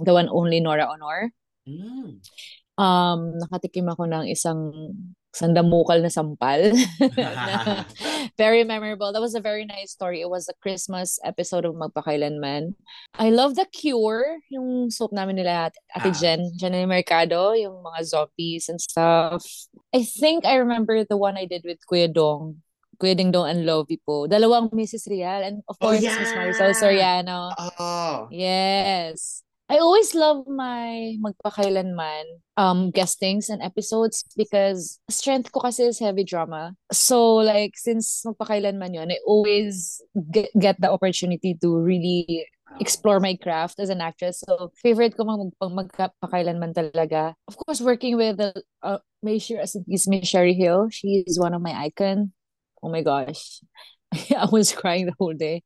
[0.00, 1.30] the one only Nora Honor.
[1.68, 2.20] Mm.
[2.80, 4.72] Um nakatikim ako ng isang
[5.32, 6.76] sandamukal na sampal.
[7.16, 7.84] Na
[8.38, 9.12] very memorable.
[9.12, 10.20] That was a very nice story.
[10.20, 12.74] It was a Christmas episode of Magpakailanman.
[13.16, 16.16] I love the cure, yung soap namin nila at Ate Ah.
[16.16, 19.44] Jen, Jen Mercado, yung mga zombies and stuff.
[19.92, 22.60] I think I remember the one I did with Kuya Dong.
[23.00, 24.30] Kuya Ding Dong and Lovey po.
[24.30, 25.10] Dalawang Mrs.
[25.10, 26.14] Real and of Oh, course yeah.
[26.22, 27.50] Miss Marisol Soriano.
[27.50, 28.28] Oo.
[28.30, 29.42] Yes.
[29.72, 36.28] I always love my magpakailanman um guestings and episodes because strength ko kasi is heavy
[36.28, 36.76] drama.
[36.92, 42.44] So like since magpakailanman yun, I always get, get the opportunity to really
[42.84, 44.44] explore my craft as an actress.
[44.44, 47.32] So favorite ko mag magpakailanman talaga.
[47.48, 48.52] Of course working with the
[48.84, 50.92] uh, may as is Miss Sherry Hill.
[50.92, 52.36] She is one of my icon.
[52.84, 53.64] Oh my gosh.
[54.36, 55.64] I was crying the whole day.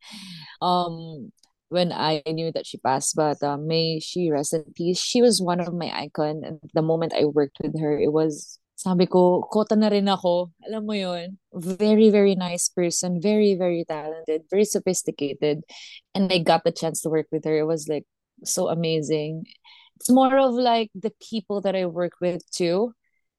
[0.63, 1.35] Um
[1.69, 3.17] when I knew that she passed.
[3.17, 4.99] But uh, may she rest in peace.
[5.01, 6.43] She was one of my icon.
[6.45, 10.53] And the moment I worked with her, it was, sabi ko, kota na rin ako.
[10.69, 11.39] Alam mo yun?
[11.55, 13.21] Very, very nice person.
[13.21, 14.43] Very, very talented.
[14.51, 15.65] Very sophisticated.
[16.15, 17.59] And I got the chance to work with her.
[17.59, 18.05] It was like
[18.45, 19.45] so amazing.
[19.97, 22.93] It's more of like the people that I work with too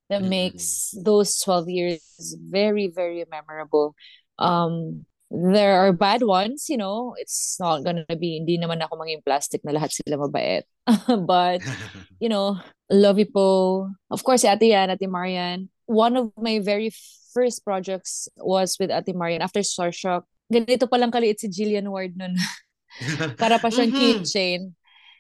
[0.09, 0.29] that Mm.
[0.29, 2.01] makes those 12 years
[2.39, 3.93] very, very memorable.
[4.39, 9.23] Um, there are bad ones, you know, it's not gonna be, hindi naman ako maging
[9.25, 10.63] plastic na lahat sila mabait.
[11.27, 11.61] But,
[12.23, 12.57] you know,
[12.87, 13.89] Lovey po.
[14.07, 15.67] Of course, si Ate Yan, Ate Marian.
[15.85, 16.91] One of my very
[17.35, 20.23] first projects was with Ate Marian after Starshock.
[20.47, 22.39] Ganito palang kaliit si Jillian Ward nun.
[23.41, 23.99] Para pa siyang Mhm.
[23.99, 24.61] keychain.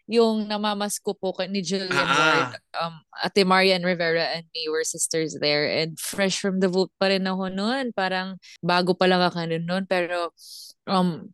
[0.07, 2.15] Yung namamasko po kay- ni Jillian Ah, ah.
[2.15, 2.51] Ward.
[2.73, 5.67] Um, Ate Marian Rivera and me were sisters there.
[5.67, 7.91] And fresh from the vote pa rin ako noon.
[7.91, 9.83] Parang bago pa lang ako noon.
[9.83, 10.31] Pero
[10.87, 11.27] um,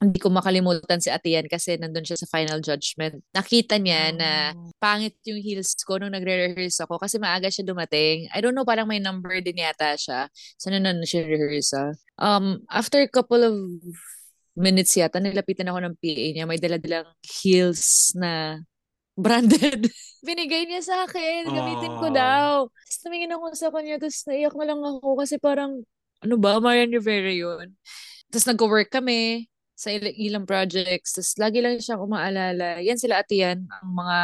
[0.00, 3.20] hindi ko makalimutan si Ate Yan kasi nandun siya sa final judgment.
[3.30, 4.72] Nakita niya na Oh.
[4.80, 8.24] pangit yung heels ko nung nagre-rehearse ako kasi maaga siya dumating.
[8.32, 10.32] I don't know, parang may number din yata siya.
[10.56, 12.00] So, nandun siya rehearsal.
[12.16, 13.54] Um, after a couple of
[14.60, 16.44] minutes yata, nilapitan ako ng PA niya.
[16.44, 18.60] May daladalang heels na
[19.20, 19.88] branded.
[20.20, 21.48] Binigay niya sa akin.
[21.48, 22.14] Gamitin ko Oh.
[22.14, 22.48] daw.
[22.68, 23.96] Tapos tumingin ako sa kanya.
[23.96, 25.80] Tapos naiyak na lang ako kasi parang,
[26.20, 27.72] ano ba, Marian Rivera yun.
[28.28, 31.16] Tapos nag-work kami sa il- ilang projects.
[31.16, 32.84] Tapos lagi lang siyang umaalala.
[32.84, 33.64] Yan sila ate yan.
[33.64, 34.18] Ang mga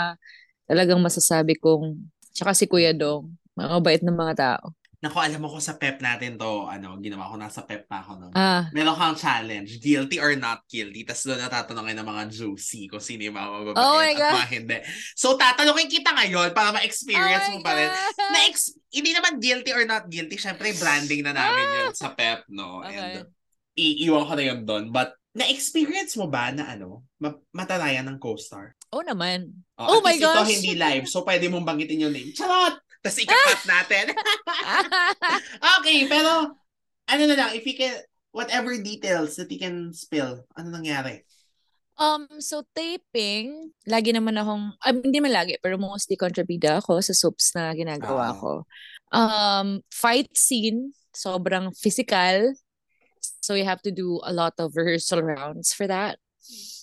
[0.69, 1.97] talagang masasabi kong,
[2.37, 3.33] tsaka si Kuya Dong.
[3.57, 4.65] Mga mabait ng mga tao.
[4.97, 8.17] Naku, alam mo ko sa pep natin to, ano, ginawa ko nasa pep pa ako
[8.17, 8.33] nun.
[8.33, 11.05] Ah, Meron kang challenge, guilty or not guilty.
[11.05, 14.33] Tapos doon natatanungin ng mga juicy kung sino yung mga mababait Oh at God.
[14.35, 14.77] mga hindi.
[15.13, 17.93] So, tatanungin kita ngayon para ma-experience Oh mo pa rin.
[17.93, 18.17] God!
[18.33, 20.41] Na ex- hindi naman guilty or not guilty.
[20.41, 22.81] Syempre, branding na namin yun sa pep, no?
[22.81, 23.21] Okay.
[23.21, 23.29] And
[23.77, 24.85] iiwan ko na yun doon.
[24.89, 28.73] But, na-experience mo ba na ano, ma- matanayan ng co-star?
[28.97, 29.53] Oo naman.
[29.77, 30.49] Oh, Oh my ito gosh!
[30.49, 32.33] hindi live, so pwede mong banggitin yung name.
[32.33, 32.81] Charot!
[33.07, 34.05] Tapos ikakat natin.
[35.79, 36.59] okay, pero
[37.07, 37.95] ano na lang, if you can,
[38.35, 41.23] whatever details that you can spill, ano nangyari?
[41.97, 47.17] Um, so taping, lagi naman akong, ah, hindi man lagi, pero mostly kontrabida ako sa
[47.17, 48.37] soaps na ginagawa Ah.
[48.37, 48.51] ko.
[49.15, 52.53] Um, fight scene, sobrang physical.
[53.41, 56.21] So you have to do a lot of rehearsal rounds for that.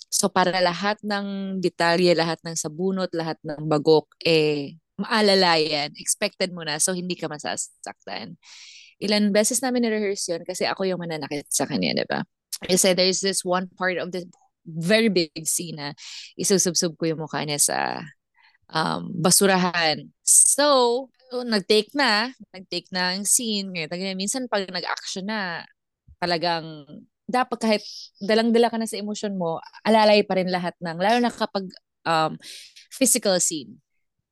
[0.10, 5.90] So para lahat ng detalye, lahat ng sabunot, lahat ng bagok, eh, maalala yan.
[5.98, 8.38] Expected mo na, so hindi ka masasaktan.
[9.02, 12.22] Ilan beses namin na-rehearse yun kasi ako yung mananakit sa kanya, di ba?
[12.64, 14.24] Kasi there's this one part of the
[14.64, 15.92] very big scene na
[16.40, 17.80] isusubsub ko yung mukha niya sa
[18.72, 20.08] um, basurahan.
[20.24, 23.74] So, nag-take na, nag-take na ang scene.
[23.74, 25.66] Ngayon, minsan pag nag-action na,
[26.22, 26.88] talagang
[27.28, 27.84] dapat kahit
[28.24, 31.68] dalang-dala ka na sa emosyon mo, alalay pa rin lahat ng, lalo na kapag
[32.08, 32.38] um,
[32.94, 33.82] physical scene.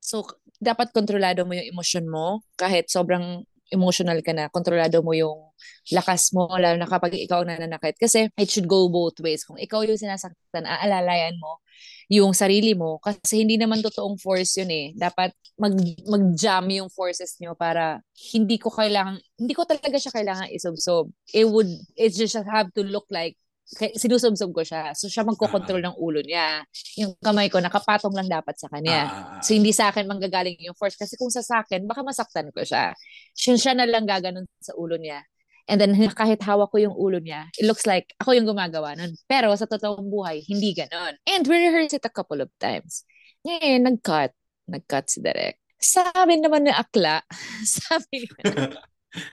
[0.02, 0.26] So,
[0.58, 5.56] dapat kontrolado mo yung emosyon mo kahit sobrang emotional ka na, kontrolado mo yung
[5.96, 7.96] lakas mo, lalo na kapag ikaw na nanakit.
[7.96, 9.48] Kasi it should go both ways.
[9.48, 11.64] Kung ikaw yung sinasaktan, aalalayan mo
[12.12, 14.92] yung sarili mo kasi hindi naman totoong force yun eh.
[15.00, 15.72] Dapat mag,
[16.04, 18.04] mag-jam yung forces nyo para
[18.36, 21.08] hindi ko kailangan, hindi ko talaga siya kailangan isubsob.
[21.32, 23.40] It would, it just have to look like
[23.72, 24.92] sinusubsob ko siya.
[24.92, 26.68] So siya magkocontrol ng ulo niya.
[27.00, 29.08] Yung kamay ko nakapatong lang dapat sa kanya.
[29.08, 29.42] Ah, ah, ah.
[29.44, 31.00] So, hindi sa akin manggagaling yung force.
[31.00, 32.92] Kasi kung sa akin, baka masaktan ko siya.
[33.32, 35.24] Siya, siya na lang gaganon sa ulo niya.
[35.72, 39.16] And then, kahit hawak ko yung ulo niya, it looks like ako yung gumagawa nun.
[39.30, 41.16] Pero sa totoong buhay, hindi ganon.
[41.24, 43.08] And we rehearsed it a couple of times.
[43.48, 44.36] Ngayon, nag-cut.
[44.68, 45.64] Nag-cut si Derek.
[45.82, 47.24] Sabi naman ni Akla,
[47.66, 48.78] sabi niya,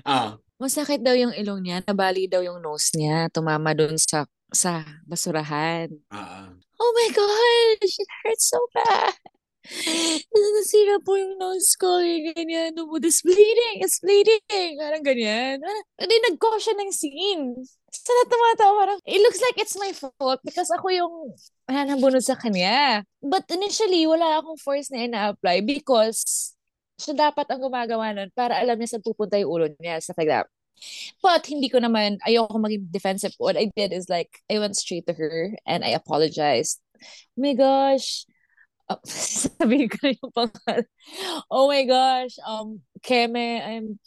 [0.09, 4.83] ah, masakit daw yung ilong niya, nabali daw yung nose niya, tumama dun sa sa
[5.07, 5.89] basurahan.
[6.11, 6.49] ah, ah.
[6.79, 9.15] Oh my gosh, it hurts so bad.
[10.31, 12.73] Nasira po yung nose ko, yung ganyan.
[12.73, 14.81] No, it's bleeding, it's bleeding.
[14.81, 15.61] Parang ganyan.
[15.99, 17.45] Hindi, nag-caution ng scene.
[17.93, 21.15] Sana tumatawa parang, it looks like it's my fault because ako yung
[21.69, 23.05] nanabunod sa kanya.
[23.21, 26.55] But initially, wala akong force na ina-apply because
[26.99, 30.03] siya dapat ang gumagawa nun para alam niya saan pupunta yung ulo niya.
[30.03, 30.47] Stuff like that.
[31.23, 33.35] But hindi ko naman, ayoko maging defensive.
[33.39, 36.79] What I did is like, I went straight to her and I apologized.
[37.35, 38.27] Oh my gosh.
[38.89, 40.85] Uh, sabihin ko na yung pangalan.
[41.51, 42.35] Oh my gosh.
[42.47, 43.99] Um, Keme, I'm,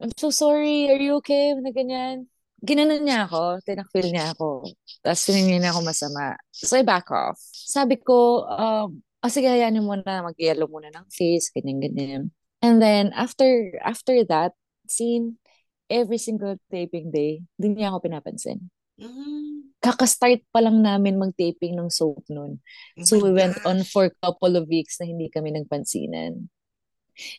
[0.00, 0.88] I'm so sorry.
[0.92, 1.52] Are you okay?
[1.56, 2.28] Na ganyan.
[2.60, 3.64] Ginanon niya ako.
[3.64, 4.68] Tinakfil niya ako.
[5.00, 6.36] Tapos tinignan niya ako masama.
[6.52, 7.40] So I back off.
[7.52, 10.24] Sabi ko, um, oh, sige, hayaan mo na.
[10.24, 11.52] Mag-yellow muna ng face.
[11.52, 12.22] Ganyan, ganyan.
[12.60, 14.52] And then, after after that
[14.84, 15.40] scene,
[15.88, 18.68] every single taping day, hindi niya ako pinapansin.
[19.00, 19.72] Mm.
[19.80, 22.60] Kaka-start pa lang namin mag-taping ng soap noon.
[23.00, 23.66] Oh So we went gosh.
[23.66, 26.52] on for a couple of weeks na hindi kami nagpansinan.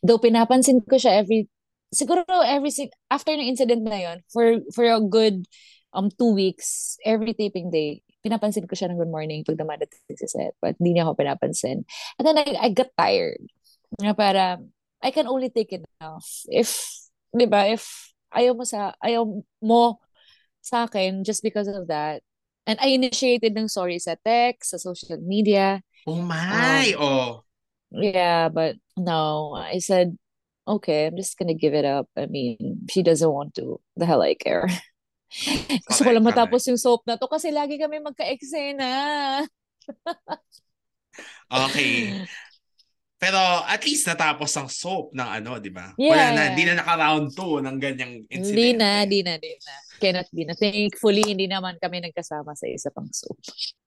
[0.02, 1.46] Though pinapansin ko siya every,
[1.94, 2.74] siguro every,
[3.14, 5.46] after ng incident na yon for, for a good
[5.94, 10.30] um two weeks, every taping day, pinapansin ko siya ng good morning pag dumadating sa
[10.30, 10.53] set.
[10.61, 11.84] But hindi niya ako pinapansin.
[12.17, 13.41] And then I, I got tired.
[13.99, 14.61] Na para,
[15.01, 16.45] I can only take enough.
[16.47, 16.78] If,
[17.34, 19.28] di ba, if ayaw mo sa, ayaw
[19.59, 19.99] mo
[20.61, 22.22] sa akin just because of that.
[22.69, 25.82] And I initiated ng sorry sa text, sa social media.
[26.05, 26.93] Oh my!
[26.97, 27.43] oh.
[27.91, 30.15] Yeah, but no, I said,
[30.67, 32.07] okay, I'm just gonna give it up.
[32.15, 33.82] I mean, she doesn't want to.
[33.97, 34.69] The hell I care.
[35.88, 38.92] Gusto ko lang matapos yung soap na to kasi lagi kami magka-eksena.
[41.52, 42.24] Okay.
[43.22, 45.94] Pero at least natapos ang soap ng ano, di ba?
[45.94, 46.50] Yeah, Wala na, yeah.
[46.56, 48.50] hindi na naka-round 2 ng ganyang incident.
[48.50, 49.74] Hindi na, hindi na, hindi na.
[50.02, 50.56] Cannot be na.
[50.58, 53.38] Thankfully, hindi naman kami nagkasama sa isa pang soap.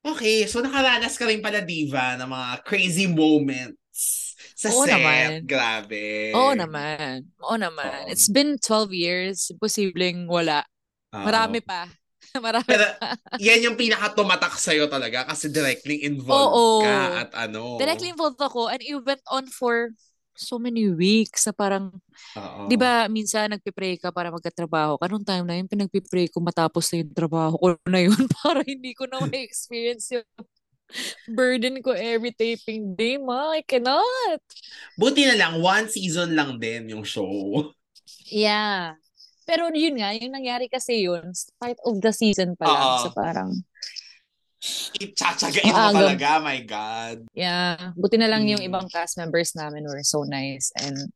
[0.07, 4.95] Okay, so nakaranas ka rin pala, Diva, ng mga crazy moments sa Oo set.
[4.95, 5.43] naman.
[5.43, 6.31] Grabe.
[6.31, 7.27] Oo naman.
[7.43, 8.07] Oo naman.
[8.07, 8.11] Oo.
[8.15, 9.51] It's been 12 years.
[9.59, 10.63] Posibleng wala.
[11.23, 11.87] Marami pa.
[12.45, 13.15] Marami Pero pa.
[13.47, 16.83] yan yung pinaka-tumatak sa'yo talaga kasi directly involved Oo.
[16.83, 17.79] ka at ano.
[17.79, 19.95] Directly involved ako and it went on for
[20.35, 21.95] so many weeks na parang,
[22.35, 22.67] Oo.
[22.67, 25.07] di ba, minsan nagpipray ka para magkatrabaho ka.
[25.07, 28.93] Nung time na yun, pinagpipray ko matapos na yung trabaho ko na yun para hindi
[28.99, 30.27] ko na ma-experience yung
[31.31, 33.55] burden ko every taping day, ma.
[33.55, 34.43] I cannot.
[34.99, 37.71] Buti na lang, one season lang din yung show.
[38.29, 38.99] Yeah.
[39.45, 42.81] Pero yun nga, yung nangyari kasi yun, start of the season pa lang.
[42.83, 43.01] Oo.
[43.05, 43.51] So parang,
[44.97, 47.29] Itsatsagain mo talaga, my God.
[47.37, 47.93] yeah.
[47.95, 48.69] Buti na lang yung Mm.
[48.73, 50.73] ibang cast members namin were so nice.
[50.81, 51.13] And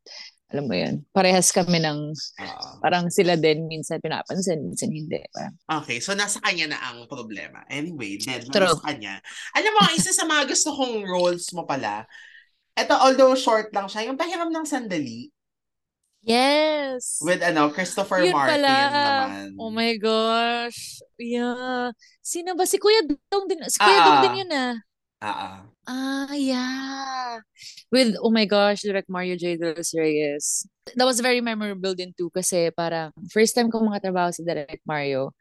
[0.49, 2.69] alam mo yun, parehas kami ng, Oo.
[2.81, 5.21] parang sila din, minsan pinapansin, minsan hindi.
[5.33, 7.65] Parang, Okay, so nasa kanya na ang problema.
[7.69, 8.77] Anyway, dead True.
[8.77, 9.17] sa kanya.
[9.57, 12.05] Alam mo, isa sa mga gusto kong roles mo pala,
[12.77, 15.33] ito, although short lang siya, yung pahiram ng sandali
[16.23, 17.19] yes!
[17.23, 18.75] with ano, Christopher Yun Martin pala.
[18.79, 19.49] naman.
[19.59, 20.99] Oh my gosh.
[21.19, 21.91] Yeah.
[22.23, 22.67] Sino ba?
[22.67, 23.63] Si Kuya Dong din.
[23.67, 24.23] Si Kuya Ah, Dong ah.
[24.27, 24.75] din yun ah.
[25.19, 25.57] Ah, ah.
[25.89, 27.41] Ah, yeah.
[27.91, 29.57] With, oh my gosh, direct Mario J.
[29.57, 30.69] De Los Reyes.
[30.95, 34.85] That was very memorable din too kasi parang first time ko mga trabaho si Direct
[34.85, 35.33] Mario,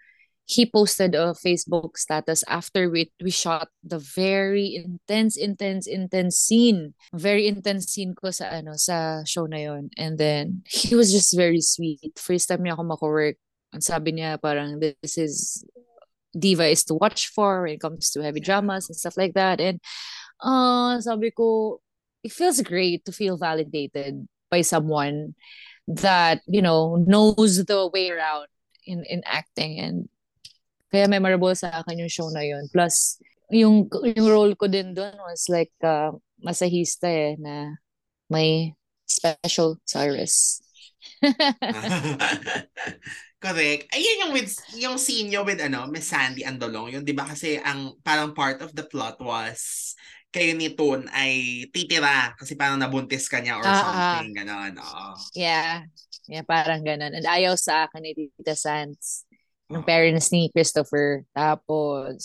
[0.48, 6.94] he posted a Facebook status after we, we shot the very intense, intense, intense scene.
[7.14, 11.36] Very intense scene ko sa ano, sa show na yon And then, he was just
[11.36, 12.16] very sweet.
[12.16, 13.36] First time niya ako mako-work.
[13.76, 15.68] Ang sabi niya parang, this is
[16.32, 19.60] diva is to watch for when it comes to heavy dramas and stuff like that.
[19.60, 19.84] And
[20.40, 21.82] uh, sabi ko,
[22.24, 25.36] it feels great to feel validated by someone
[25.92, 28.48] that, you know, knows the way around
[28.86, 29.80] in, in acting.
[29.80, 30.08] And
[30.88, 32.64] kaya memorable sa akin yung show na yun.
[32.72, 33.20] Plus,
[33.52, 37.80] yung, yung role ko din doon was like uh, masahista eh, na
[38.32, 38.76] may
[39.08, 40.60] special Cyrus.
[43.38, 43.94] Correct.
[43.94, 46.90] Ayun yung with yung scene nyo with ano, Miss Sandy Andolong.
[46.90, 47.30] Yun, 'di ba?
[47.30, 49.94] Kasi ang parang part of the plot was
[50.34, 53.78] kayo ni Toon ay titira kasi parang nabuntis ka niya or ah.
[53.78, 54.34] something.
[54.42, 54.74] Ganon.
[54.82, 55.06] Oo.
[55.38, 55.86] Yeah.
[56.28, 57.16] Yeah, parang ganun.
[57.16, 59.24] And ayaw sa akin ni Tita Sands.
[59.74, 59.84] Oo.
[59.84, 61.28] parents ni Christopher.
[61.36, 62.22] Tapos,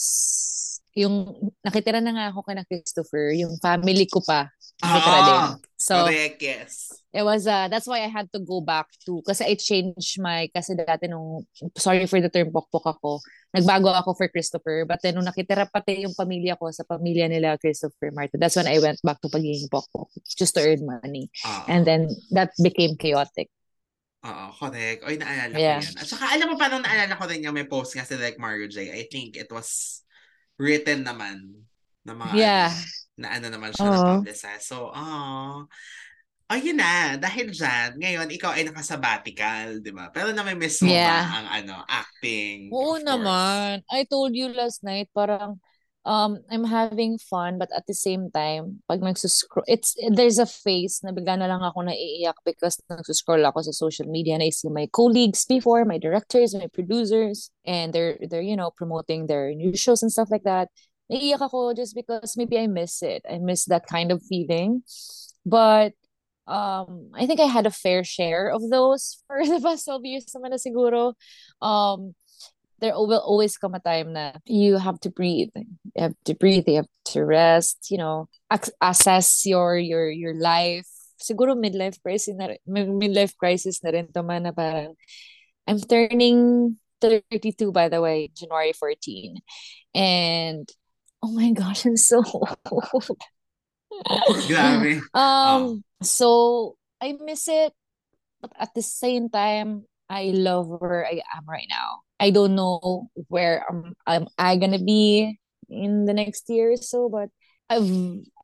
[0.92, 1.32] yung
[1.64, 4.46] nakitira na nga ako kay na Christopher, yung family ko pa.
[4.82, 5.42] Nakitira Ah, din.
[5.78, 6.70] So, Correct, yes.
[7.10, 10.46] it was, uh, that's why I had to go back to, kasi I changed my,
[10.54, 11.42] kasi dati nung,
[11.74, 13.18] sorry for the term, pokpok ako,
[13.50, 17.58] nagbago ako for Christopher, but then nung nakitira pati yung pamilya ko sa pamilya nila
[17.58, 20.06] Christopher Martin, that's when I went back to pagiging pokpok,
[20.38, 21.30] just to earn money.
[21.46, 21.62] Oo.
[21.66, 23.50] And then, that became chaotic.
[24.22, 25.02] Oo, correct.
[25.02, 25.82] Oy, naalala Yeah.
[25.82, 25.94] ko yan.
[25.98, 28.70] At saka, alam mo, parang naalala ko rin yung may post nga si Direk Mario
[28.70, 28.94] J.
[28.94, 30.02] I think it was
[30.62, 31.66] written naman
[32.06, 32.70] na mga Yeah.
[32.70, 33.94] ano, na ano naman siya Oo.
[33.98, 34.62] na-publicize.
[34.62, 35.66] So, oh.
[36.52, 37.16] Oh, yun na.
[37.16, 40.12] Dahil dyan, ngayon, ikaw ay nakasabbatical, di ba?
[40.14, 41.24] Pero namimiss mo Yeah.
[41.26, 42.70] ba ang ano, acting?
[42.70, 43.82] Oo naman.
[43.90, 45.58] I told you last night, parang
[46.04, 51.00] um I'm having fun but at the same time pag nagsuscroll it's there's a phase
[51.04, 54.68] na bigla na lang ako naiiyak because nagsuscroll ako sa social media and I see
[54.68, 59.76] my colleagues before my directors my producers and they're they're you know promoting their new
[59.76, 60.68] shows and stuff like that.
[61.06, 63.22] Naiiyak ako just because maybe I miss it.
[63.28, 64.82] I miss that kind of feeling.
[65.46, 65.94] But
[66.50, 70.26] um I think I had a fair share of those for the past 12 years
[70.34, 71.14] naman na siguro.
[71.62, 72.18] Um
[72.82, 75.54] there will always come a time that you have to breathe.
[75.54, 78.28] You have to breathe, you have to rest, you know,
[78.82, 80.90] assess your your your life.
[81.22, 84.98] Siguro midlife crisis na midlife crisis na rin to man na parang
[85.70, 89.38] I'm turning 32 by the way, January 14.
[89.94, 90.66] And
[91.22, 92.58] oh my gosh, I'm so old.
[94.50, 95.06] Grabe.
[95.14, 95.80] um, oh.
[96.02, 96.28] so
[96.98, 97.70] I miss it,
[98.42, 102.02] but at the same time, I love where I am right now.
[102.22, 107.08] I don't know where am, am I gonna be in the next year or so,
[107.10, 107.30] but
[107.68, 107.90] I've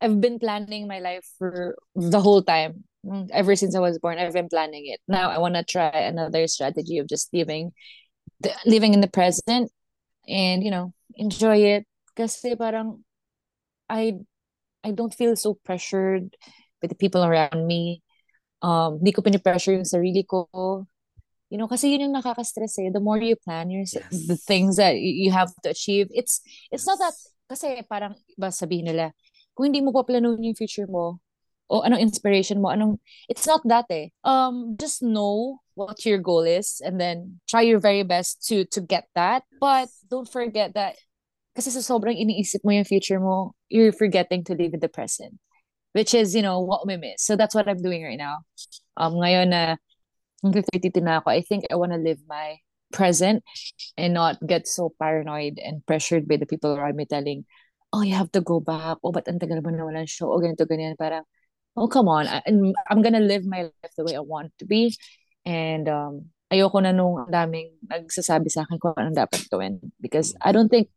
[0.02, 2.82] I've been planning my life for the whole time.
[3.06, 4.98] Mm, ever since I was born, I've been planning it.
[5.06, 7.70] Now I want to try another strategy of just living,
[8.40, 9.70] the, living in the present,
[10.26, 11.86] and you know enjoy it.
[12.18, 13.04] Kasi parang
[13.88, 14.18] I
[14.82, 16.34] I don't feel so pressured
[16.82, 18.02] with the people around me.
[18.62, 20.50] Um, di ko pinipressure yung sarili ko.
[21.48, 22.92] You know, kasi yun yung nakaka-stress eh.
[22.92, 24.04] The more you plan your, yes.
[24.28, 26.86] the things that you have to achieve, it's it's yes.
[26.86, 27.16] not that,
[27.48, 29.16] kasi parang, ba sabihin nila,
[29.56, 31.24] kung hindi mo pa planuhin yung future mo,
[31.72, 34.12] o anong inspiration mo, anong, it's not that eh.
[34.24, 38.80] Um, just know what your goal is and then try your very best to to
[38.84, 39.44] get that.
[39.56, 41.00] But don't forget that,
[41.56, 45.40] kasi sa sobrang iniisip mo yung future mo, you're forgetting to live in the present.
[45.96, 47.24] Which is, you know, what we miss.
[47.24, 48.44] So that's what I'm doing right now.
[49.00, 49.87] Um, ngayon na, hanggang
[50.42, 52.62] 32 na ako, I think I want to live my
[52.92, 53.44] present
[53.96, 57.44] and not get so paranoid and pressured by the people around me telling,
[57.92, 58.98] oh, you have to go back.
[59.02, 60.32] Oh, ba't ang tagal mo na show?
[60.32, 60.96] Oh, ganito, ganyan.
[60.96, 61.24] Parang,
[61.76, 62.26] oh, come on.
[62.28, 62.42] I,
[62.90, 64.96] I'm gonna live my life the way I want to be.
[65.44, 69.80] And um, ayoko na nung daming nagsasabi sa akin kung anong dapat gawin.
[70.00, 70.88] Because I don't think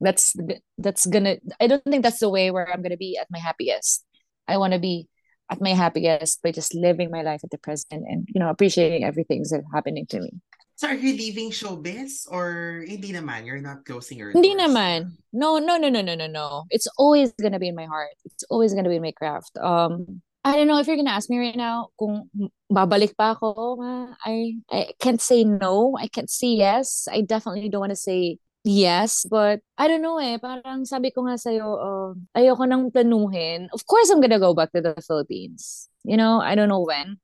[0.00, 0.34] that's
[0.78, 4.06] that's gonna, I don't think that's the way where I'm gonna be at my happiest.
[4.46, 5.10] I want to be
[5.50, 9.04] at my happiest by just living my life at the present and you know appreciating
[9.04, 10.30] everything that's happening to me.
[10.78, 13.46] So are you leaving showbiz or hindi naman?
[13.46, 15.18] You're not closing your Hindi naman.
[15.34, 16.70] No, no, no, no, no, no, no.
[16.70, 18.14] It's always gonna be in my heart.
[18.24, 19.58] It's always gonna be in my craft.
[19.58, 22.30] Um, I don't know if you're gonna ask me right now kung
[22.70, 23.82] babalik pa ako.
[24.22, 25.98] I I can't say no.
[25.98, 27.10] I can't say yes.
[27.10, 28.38] I definitely don't want to say
[28.68, 30.36] Yes, but I don't know eh.
[30.36, 33.72] Parang sabi ko nga sa'yo, uh, ayoko nang planuhin.
[33.72, 35.88] Of course, I'm gonna go back to the Philippines.
[36.04, 37.16] You know, I don't know when.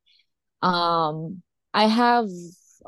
[0.65, 1.45] Um,
[1.77, 2.33] I have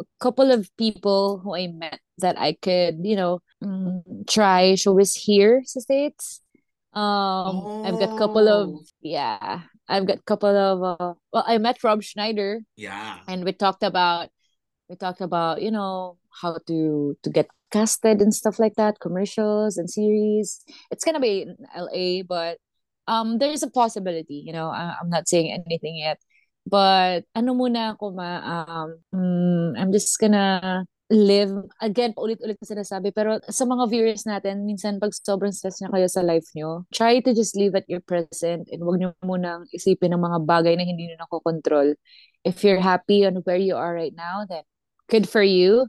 [0.01, 5.13] a couple of people who I met that I could, you know, mm, try showbiz
[5.13, 6.41] here sa States.
[6.97, 7.85] Um, oh.
[7.85, 8.85] I've got a couple of, oh.
[9.05, 12.65] yeah, I've got a couple of, uh, well, I met Rob Schneider.
[12.81, 13.21] Yeah.
[13.29, 14.33] And we talked about,
[14.89, 19.77] we talked about, you know, how to to get casted and stuff like that, commercials
[19.77, 20.65] and series.
[20.91, 22.59] It's gonna be in LA, but
[23.09, 24.43] um, there's a possibility.
[24.47, 26.19] You know, I, I'm not saying anything yet,
[26.67, 33.15] but ano muna ako ma um, mm, I'm just gonna live again paulit-ulit na sinasabi
[33.15, 37.23] pero sa mga viewers natin minsan pag sobrang stress na kayo sa life nyo try
[37.23, 40.83] to just live at your present and wag nyo munang isipin ng mga bagay na
[40.83, 41.95] hindi nyo nakokontrol
[42.43, 44.67] if you're happy on where you are right now then
[45.07, 45.87] good for you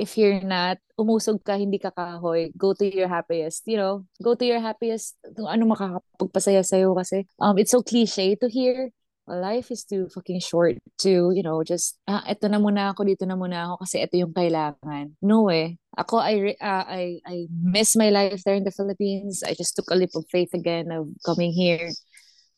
[0.00, 4.32] if you're not, umusog ka, hindi ka kahoy, go to your happiest, you know, go
[4.32, 8.88] to your happiest, kung ano makakapagpasaya sa'yo kasi, um, it's so cliche to hear,
[9.28, 13.28] life is too fucking short to, you know, just, ah, eto na muna ako, dito
[13.28, 15.14] na muna ako kasi ito yung kailangan.
[15.22, 15.78] No eh.
[15.94, 19.42] Ako, I, uh, I, I miss my life there in the Philippines.
[19.46, 21.92] I just took a leap of faith again of coming here.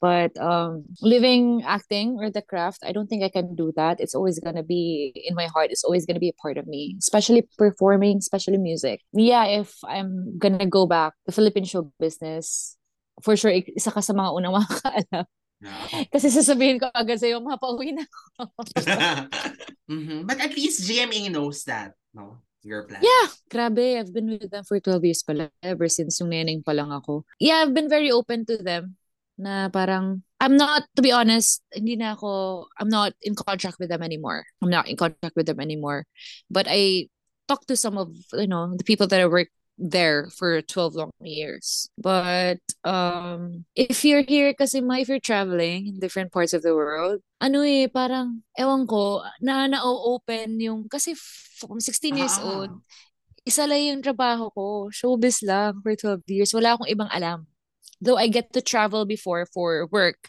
[0.02, 4.02] But um, living acting or the craft, I don't think I can do that.
[4.02, 5.70] It's always gonna be in my heart.
[5.70, 8.98] It's always gonna be a part of me, especially performing, especially music.
[9.14, 12.74] Yeah, if I'm gonna go back the Philippine show business,
[13.22, 15.24] for sure, isa ka sa mga unang makakaalam.
[15.62, 16.10] Yeah.
[16.10, 18.50] Kasi sasabihin ko agad sa'yo, mapauwi na ako.
[19.94, 20.26] mm-hmm.
[20.26, 22.42] But at least GMA knows that, no?
[22.66, 23.06] Your plan.
[23.06, 23.98] Yeah, grabe.
[24.02, 27.22] I've been with them for 12 years pala, ever since yung neneng pa lang ako.
[27.38, 28.98] Yeah, I've been very open to them
[29.38, 33.88] na parang I'm not to be honest, hindi na ako I'm not in contract with
[33.88, 34.44] them anymore.
[34.60, 36.04] I'm not in contract with them anymore.
[36.50, 37.08] But I
[37.48, 41.10] talked to some of you know the people that I work there for 12 long
[41.22, 41.88] years.
[41.98, 46.74] But um if you're here kasi ma if you're traveling in different parts of the
[46.74, 51.14] world, ano eh parang ewan ko na na-open yung kasi
[51.58, 52.46] from 16 years ah.
[52.46, 52.72] old
[53.42, 54.66] isa lang yung trabaho ko.
[54.94, 56.54] Showbiz lang for 12 years.
[56.54, 57.46] Wala akong ibang alam.
[58.02, 60.28] Though I get to travel before for work.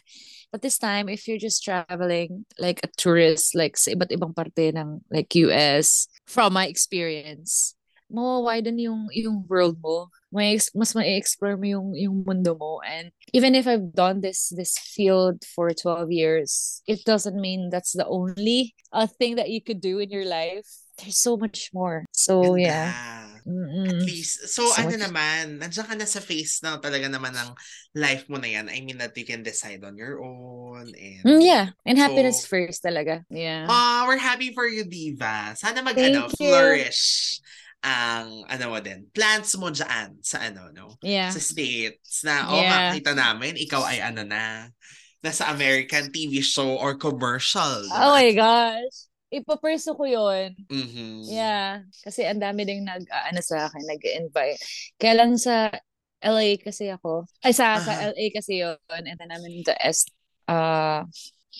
[0.54, 4.70] But this time, if you're just traveling like a tourist, like sa iba't ibang parte
[4.70, 7.74] ng like US, from my experience,
[8.06, 10.14] mawawiden yung, yung world mo.
[10.30, 12.78] May, mas ma-explore mo yung, yung mundo mo.
[12.86, 17.92] And even if I've done this this field for 12 years, it doesn't mean that's
[17.92, 20.66] the only uh, thing that you could do in your life.
[20.98, 22.06] There's so much more.
[22.14, 23.33] So, Ganda.
[23.44, 23.84] Yeah.
[23.84, 24.06] At Mm-mm.
[24.08, 27.50] least, so, So ano much- naman, nandiyan ka na sa phase na talaga naman ng
[27.94, 28.72] life mo na yan.
[28.72, 30.88] I mean, that you can decide on your own.
[30.96, 31.76] And, Mm, yeah.
[31.84, 33.22] And happiness So- first talaga.
[33.28, 33.68] Yeah.
[33.68, 35.52] Ah, we're happy for you, Diva.
[35.54, 36.36] Sana mag, Thank ano, you.
[36.40, 37.38] flourish
[37.84, 40.96] ang, ano mo din, plans mo dyan sa, ano, no?
[41.04, 41.28] yeah.
[41.28, 42.96] Sa States na, oh, Yeah.
[42.96, 44.72] makita namin, ikaw ay, ano na,
[45.20, 47.84] nasa American TV show or commercial.
[47.92, 49.08] Oh my gosh.
[49.34, 50.54] Ipaperso ko yun.
[50.70, 51.26] Mhm.
[51.26, 51.82] Yeah.
[52.02, 54.60] Kasi ang dami ding nag, ah, ano sa akin, nag-invite.
[54.94, 55.74] Kaya lang sa
[56.22, 57.26] LA kasi ako.
[57.42, 58.14] Ay, sa, sa Aha.
[58.14, 58.78] LA kasi yun.
[58.88, 60.06] And then namin the S,
[60.48, 61.04] uh,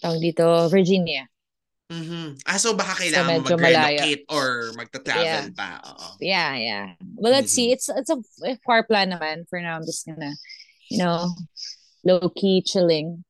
[0.00, 1.26] tawag dito, Virginia.
[1.92, 2.40] Mhm.
[2.48, 4.00] Ah, so baka kailangan mo medyo malayo.
[4.00, 5.52] mag-relocate or magta-travel Yeah.
[5.52, 5.68] pa.
[5.84, 6.06] Oo.
[6.16, 6.86] Yeah, yeah.
[7.20, 7.68] Well, let's see.
[7.68, 7.74] Mhm.
[7.76, 8.18] It's it's a
[8.64, 9.44] far plan naman.
[9.52, 10.32] For now, I'm just gonna,
[10.88, 11.28] you know,
[12.00, 13.20] low-key chilling.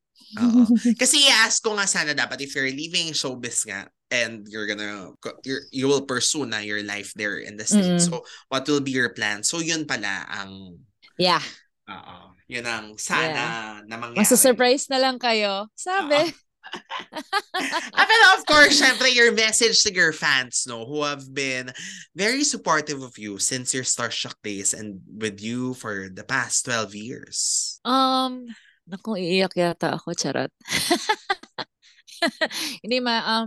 [0.41, 0.67] Oo.
[1.01, 5.11] Kasi i-ask ko nga sana dapat if you're leaving showbiz nga and you're gonna
[5.43, 8.07] you're, you will pursue na your life there in the States.
[8.07, 8.11] Mm.
[8.11, 9.43] So what will be your plan?
[9.43, 10.79] So yun pala ang
[11.19, 11.43] Yeah.
[11.87, 12.35] oo.
[12.51, 14.21] Yun ang sana na mangyari.
[14.21, 15.71] Masa-surprise na lang kayo.
[15.79, 16.19] Sabi.
[16.19, 16.43] Oo.
[17.95, 21.71] ah, of course, syempre, your message to your fans, no, who have been
[22.17, 26.95] very supportive of you since your Starstruck days and with you for the past 12
[26.95, 27.81] years.
[27.85, 28.49] Um,
[28.89, 30.53] naku, iiyak yata ako, charot.
[32.85, 33.45] Hindi ma, um,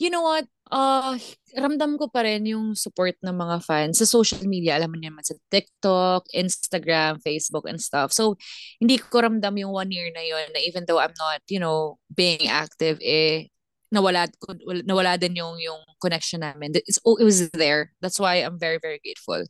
[0.00, 0.48] you know what?
[0.70, 1.18] Uh,
[1.58, 4.78] ramdam ko pa rin yung support ng mga fans sa social media.
[4.78, 8.14] Alam mo naman sa TikTok, Instagram, Facebook, and stuff.
[8.14, 8.38] So,
[8.78, 11.98] hindi ko ramdam yung one year na yun na even though I'm not, you know,
[12.14, 13.49] being active, eh,
[13.90, 14.30] nawala,
[14.86, 16.72] nawala din yung, yung connection namin.
[16.74, 17.92] It's, oh, it was there.
[18.00, 19.44] That's why I'm very, very grateful.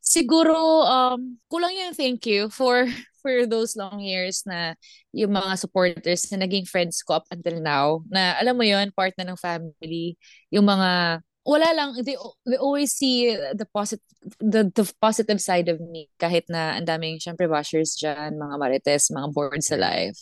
[0.00, 2.86] Siguro, um, kulang yung thank you for
[3.20, 4.72] for those long years na
[5.12, 9.12] yung mga supporters na naging friends ko up until now, na alam mo yon part
[9.20, 10.16] na ng family,
[10.48, 14.04] yung mga wala lang they, they always see the positive
[14.38, 19.08] the, the positive side of me kahit na ang daming syempre bashers diyan mga marites
[19.08, 20.20] mga bored sa life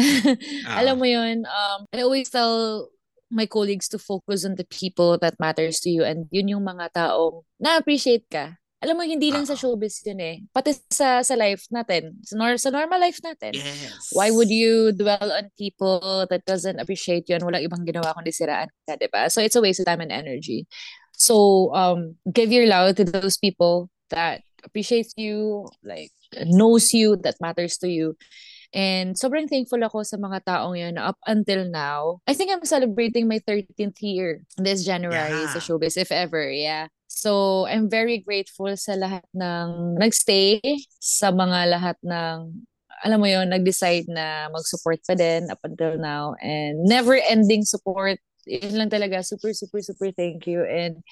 [0.64, 0.80] Ah.
[0.80, 2.88] alam mo yun um I always tell
[3.30, 6.92] my colleagues to focus on the people that matters to you and yun yung mga
[6.92, 9.60] taong na-appreciate ka alam mo hindi lang sa Ah.
[9.64, 14.12] showbiz yun eh pati sa sa life natin sa, nor- sa normal life natin Yes.
[14.12, 18.28] why would you dwell on people that doesn't appreciate you and walang ibang ginawa kundi
[18.28, 19.32] siraan ka, diba?
[19.32, 20.68] So it's a waste of time and energy.
[21.16, 26.12] So um give your love to those people that appreciates you, like
[26.44, 28.20] knows you, that matters to you.
[28.74, 32.18] And sobrang thankful ako sa mga taong yun na up until now.
[32.26, 35.62] I think I'm celebrating my 13th year this January sa Yeah.
[35.62, 36.90] showbiz, if ever, yeah.
[37.06, 40.58] So, I'm very grateful sa lahat ng nagstay,
[40.98, 42.66] sa mga lahat ng
[43.04, 48.18] alam mo yon nag-decide na mag-support pa din up until now and never-ending support.
[48.48, 49.20] Yun lang talaga.
[49.22, 50.64] Super, super, super thank you.
[50.66, 51.04] And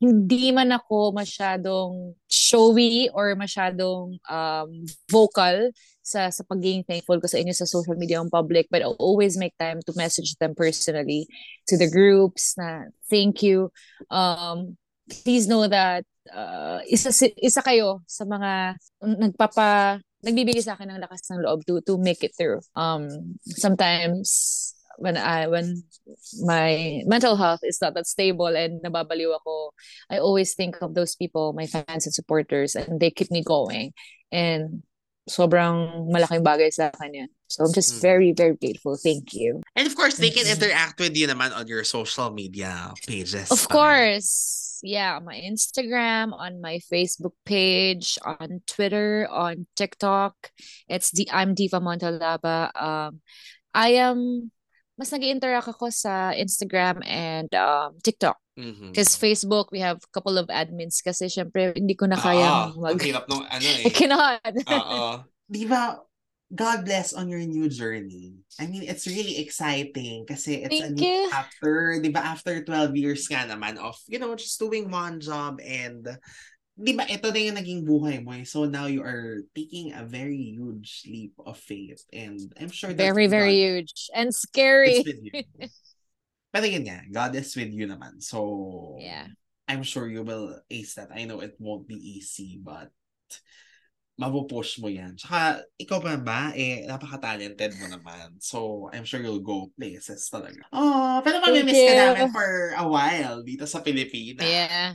[0.00, 4.70] hindi man ako masyadong showy or masyadong um,
[5.12, 5.70] vocal
[6.04, 9.40] sa sa pagiging thankful ko sa inyo sa social media and public but I'll always
[9.40, 11.24] make time to message them personally
[11.72, 13.72] to the groups na thank you.
[14.12, 14.76] Um
[15.08, 17.08] please know that uh, isa
[17.40, 22.20] isa kayo sa mga nagpapa nagbibigay sa akin ng lakas ng loob to to make
[22.20, 22.60] it through.
[22.76, 25.88] Um sometimes when I when
[26.44, 29.72] my mental health is not that stable and nababaliw ako
[30.12, 33.96] I always think of those people my fans and supporters and they keep me going.
[34.28, 34.84] And
[35.24, 37.30] sobrang malaking bagay sa akin yan.
[37.48, 38.00] So I'm just Mm.
[38.00, 38.96] very, very grateful.
[38.96, 39.62] Thank you.
[39.76, 40.56] And of course, they can Mhm.
[40.58, 43.48] interact with you naman on your social media pages.
[43.48, 44.60] Of course.
[44.84, 50.52] Yeah, on my Instagram, on my Facebook page, on Twitter, on TikTok.
[50.92, 52.68] It's the I'm Diva Montalaba.
[52.76, 53.24] Um,
[53.72, 54.52] I am
[54.94, 58.38] mas nag-interact ako sa Instagram and um, TikTok.
[58.54, 58.94] Mhm.
[58.94, 62.78] Because Facebook, we have a couple of admins kasi syempre hindi ko na kayang ang
[62.78, 63.02] mag...
[63.02, 63.90] hirap nung ano I eh.
[63.90, 64.54] cannot.
[64.78, 65.26] Oo.
[65.50, 65.98] Di ba,
[66.54, 68.38] God bless on your new journey.
[68.62, 71.26] I mean, it's really exciting kasi it's a Thank new you.
[71.34, 71.98] chapter.
[71.98, 76.06] Di ba, after 12 years nga naman of, you know, just doing one job and
[76.74, 78.34] di ba, ito na yung naging buhay mo.
[78.34, 78.42] eh.
[78.42, 82.98] So now you are taking a very huge leap of faith and I'm sure that's
[83.14, 84.10] Very, very God huge.
[84.10, 84.98] And scary.
[85.00, 85.32] is with you.
[86.54, 88.22] Pero yun nga, God is with you naman.
[88.22, 89.26] So, Yeah.
[89.66, 91.08] I'm sure you will ace that.
[91.10, 92.92] I know it won't be easy, but
[94.14, 95.18] mapupush mo yan.
[95.18, 98.38] Tsaka, ikaw pa ba, eh, napaka-talented mo naman.
[98.38, 100.62] So, I'm sure you'll go places talaga.
[100.70, 104.46] Oh, pero mamimiss ka namin for a while dito sa Pilipinas.
[104.46, 104.94] Yeah.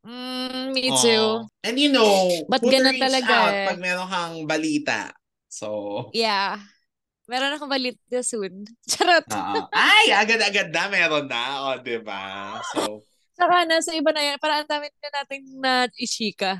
[0.00, 0.96] Mm, me Oh.
[0.96, 1.26] too.
[1.60, 3.66] And you know, But who ganun talaga out eh.
[3.68, 5.12] pag meron kang balita.
[5.46, 6.56] So, Yeah.
[7.30, 8.66] Meron akong balita soon.
[8.90, 9.22] Charot.
[9.30, 9.70] oo.
[9.70, 11.42] Ay, agad-agad na meron na.
[11.62, 12.58] O, di ba?
[12.74, 13.04] So,
[13.38, 14.36] Saka nasa iba na yan.
[14.36, 16.58] Parang ang dami na natin na ishika.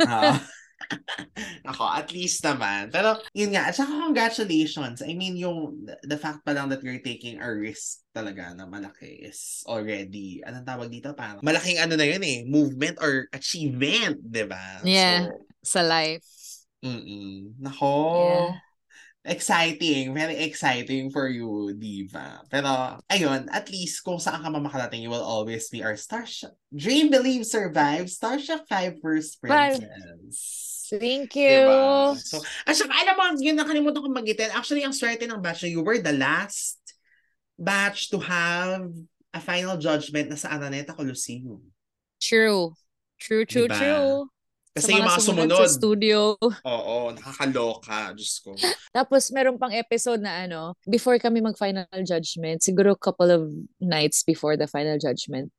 [0.00, 0.32] Oo.
[1.70, 2.90] Ako, at least naman.
[2.90, 3.70] Pero, yun nga.
[3.70, 5.02] At saka, congratulations.
[5.02, 9.24] I mean, yung, the fact pa lang that you're taking a risk talaga na malaki
[9.24, 11.14] is already, anong tawag dito?
[11.14, 14.82] Parang, malaking ano na yun eh, movement or achievement, di ba?
[14.82, 15.30] Yeah.
[15.62, 16.26] So, Sa life.
[16.82, 17.94] mm Nako.
[18.18, 18.71] Yeah.
[19.22, 20.14] Exciting.
[20.14, 22.42] Very exciting for you, Diva.
[22.50, 26.50] Pero, ayun, at least kung saan ka mamakarating, you will always be our Starship.
[26.74, 29.38] Dream, Believe, Survive, Starship 5 First.
[29.38, 30.90] Princess.
[30.90, 31.64] Thank you.
[31.70, 32.18] Diba?
[32.18, 34.50] So, at saka, alam mo, yun nakalimutan kong magitin.
[34.52, 36.82] Actually, ang swerte ng batch you were the last
[37.56, 38.90] batch to have
[39.32, 41.62] a final judgment na sa Araneta Coliseum.
[42.20, 42.74] True.
[43.22, 43.78] True, true, Diba?
[43.78, 44.31] true.
[44.72, 46.18] Kasi yung mga sumunod sumunod, sa studio.
[46.64, 48.16] oo, nakakaloka.
[48.16, 48.56] Diyos ko.
[48.96, 53.52] Tapos meron pang episode na ano, before kami mag-final judgment, siguro couple of
[53.84, 55.52] nights before the final judgment,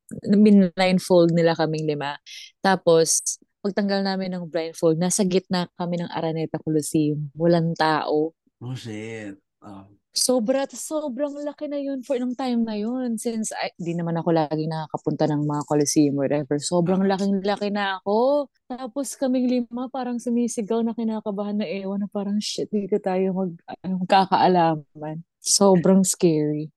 [0.74, 2.18] blindfold nila kaming lima.
[2.66, 7.30] Tapos, pagtanggal namin ng blindfold, nasa gitna kami ng Araneta Coliseum.
[7.38, 8.34] Walang tao.
[8.60, 9.38] Oh, shit.
[9.64, 9.88] Oh.
[10.14, 13.18] Sobra, sobrang laki na yun for nung time na yun.
[13.18, 16.62] Since I, di naman ako lagi nakakapunta ng mga Coliseum or whatever.
[16.62, 18.46] Sobrang laking-laki na ako.
[18.70, 23.52] Tapos kaming lima parang sumisigaw na kinakabahan na ewan na parang shit, dito tayo mag,
[23.82, 25.26] magkakaalaman.
[25.42, 26.70] Sobrang scary.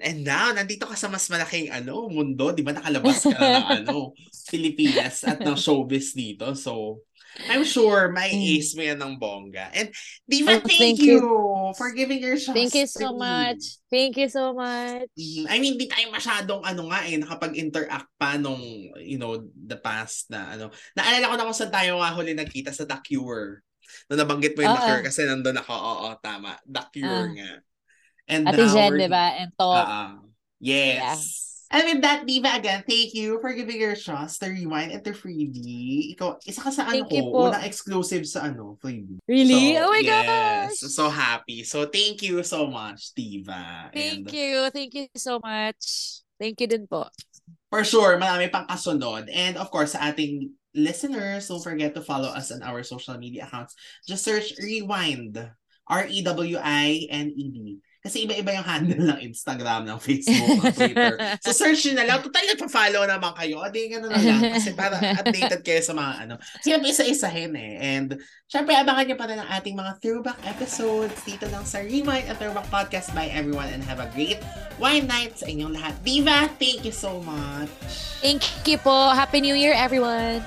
[0.00, 2.56] And now, nandito ka sa mas malaking ano, mundo.
[2.56, 4.16] Di ba nakalabas ka na ng ano,
[4.48, 6.56] Pilipinas at ng showbiz dito.
[6.56, 7.04] So,
[7.52, 8.58] I'm sure may Mm.
[8.58, 9.70] ace mo yan ng bongga.
[9.76, 9.92] And
[10.24, 11.18] Diva, Oh, thank, thank you.
[11.20, 11.26] you.
[11.74, 13.80] For giving your shots Thank you so much.
[13.88, 15.08] Thank you so much.
[15.16, 15.44] Mhm.
[15.48, 18.60] I mean, di tayo masyadong ano nga eh, nakapag-interact pa nung,
[19.00, 20.68] you know, the past na ano.
[20.94, 23.64] Naalala ko na kung saan tayo nga huli nagkita sa The Cure.
[24.12, 24.88] Nung nabanggit mo yung The Oo.
[24.92, 26.60] Cure kasi nandun ako, oo, tama.
[26.68, 27.32] The Cure Ah.
[27.32, 27.50] nga.
[28.28, 29.24] And Ate Jen, di ba?
[29.40, 29.84] And talk.
[29.88, 30.20] Ah,
[30.60, 31.47] yes.
[31.68, 35.12] And with that, Diva, again, thank you for giving your shots to Rewind and to
[35.12, 36.16] Freebie.
[36.16, 39.20] Ikaw, isa ka sa ano Thank ko, unang exclusive sa ano, Freebie.
[39.28, 39.76] really?
[39.76, 40.24] So, oh my yes.
[40.24, 40.76] gosh!
[40.88, 41.60] So happy.
[41.68, 43.92] So thank you so much, Diva.
[43.92, 44.72] Thank and you.
[44.72, 46.24] Thank you so much.
[46.40, 47.12] Thank you din po.
[47.68, 49.28] for sure, marami pang kasunod.
[49.28, 53.44] And of course, sa ating listeners, don't forget to follow us on our social media
[53.44, 53.76] accounts.
[54.08, 55.36] Just search Rewind.
[55.88, 57.56] R-E-W-I-N-E-D.
[58.08, 61.14] Kasi iba-iba yung handle ng Instagram, ng Facebook, ng Twitter.
[61.44, 62.18] So search nyo na lang.
[62.24, 63.60] Total, nagpa-follow naman kayo.
[63.60, 64.40] O di, gano'n na lang.
[64.56, 66.34] Kasi para updated kayo sa mga ano.
[66.40, 67.76] Kasi isa-isahin eh.
[67.76, 68.16] And
[68.48, 72.40] syempre, abangan nyo pa rin ang ating mga throwback episodes dito lang sa Rewind at
[72.40, 74.40] Throwback Podcast by everyone and have a great
[74.80, 75.92] wine night sa inyong lahat.
[76.00, 77.68] Diva, thank you so much.
[78.24, 79.12] Thank you po.
[79.12, 80.40] Happy New Year, everyone.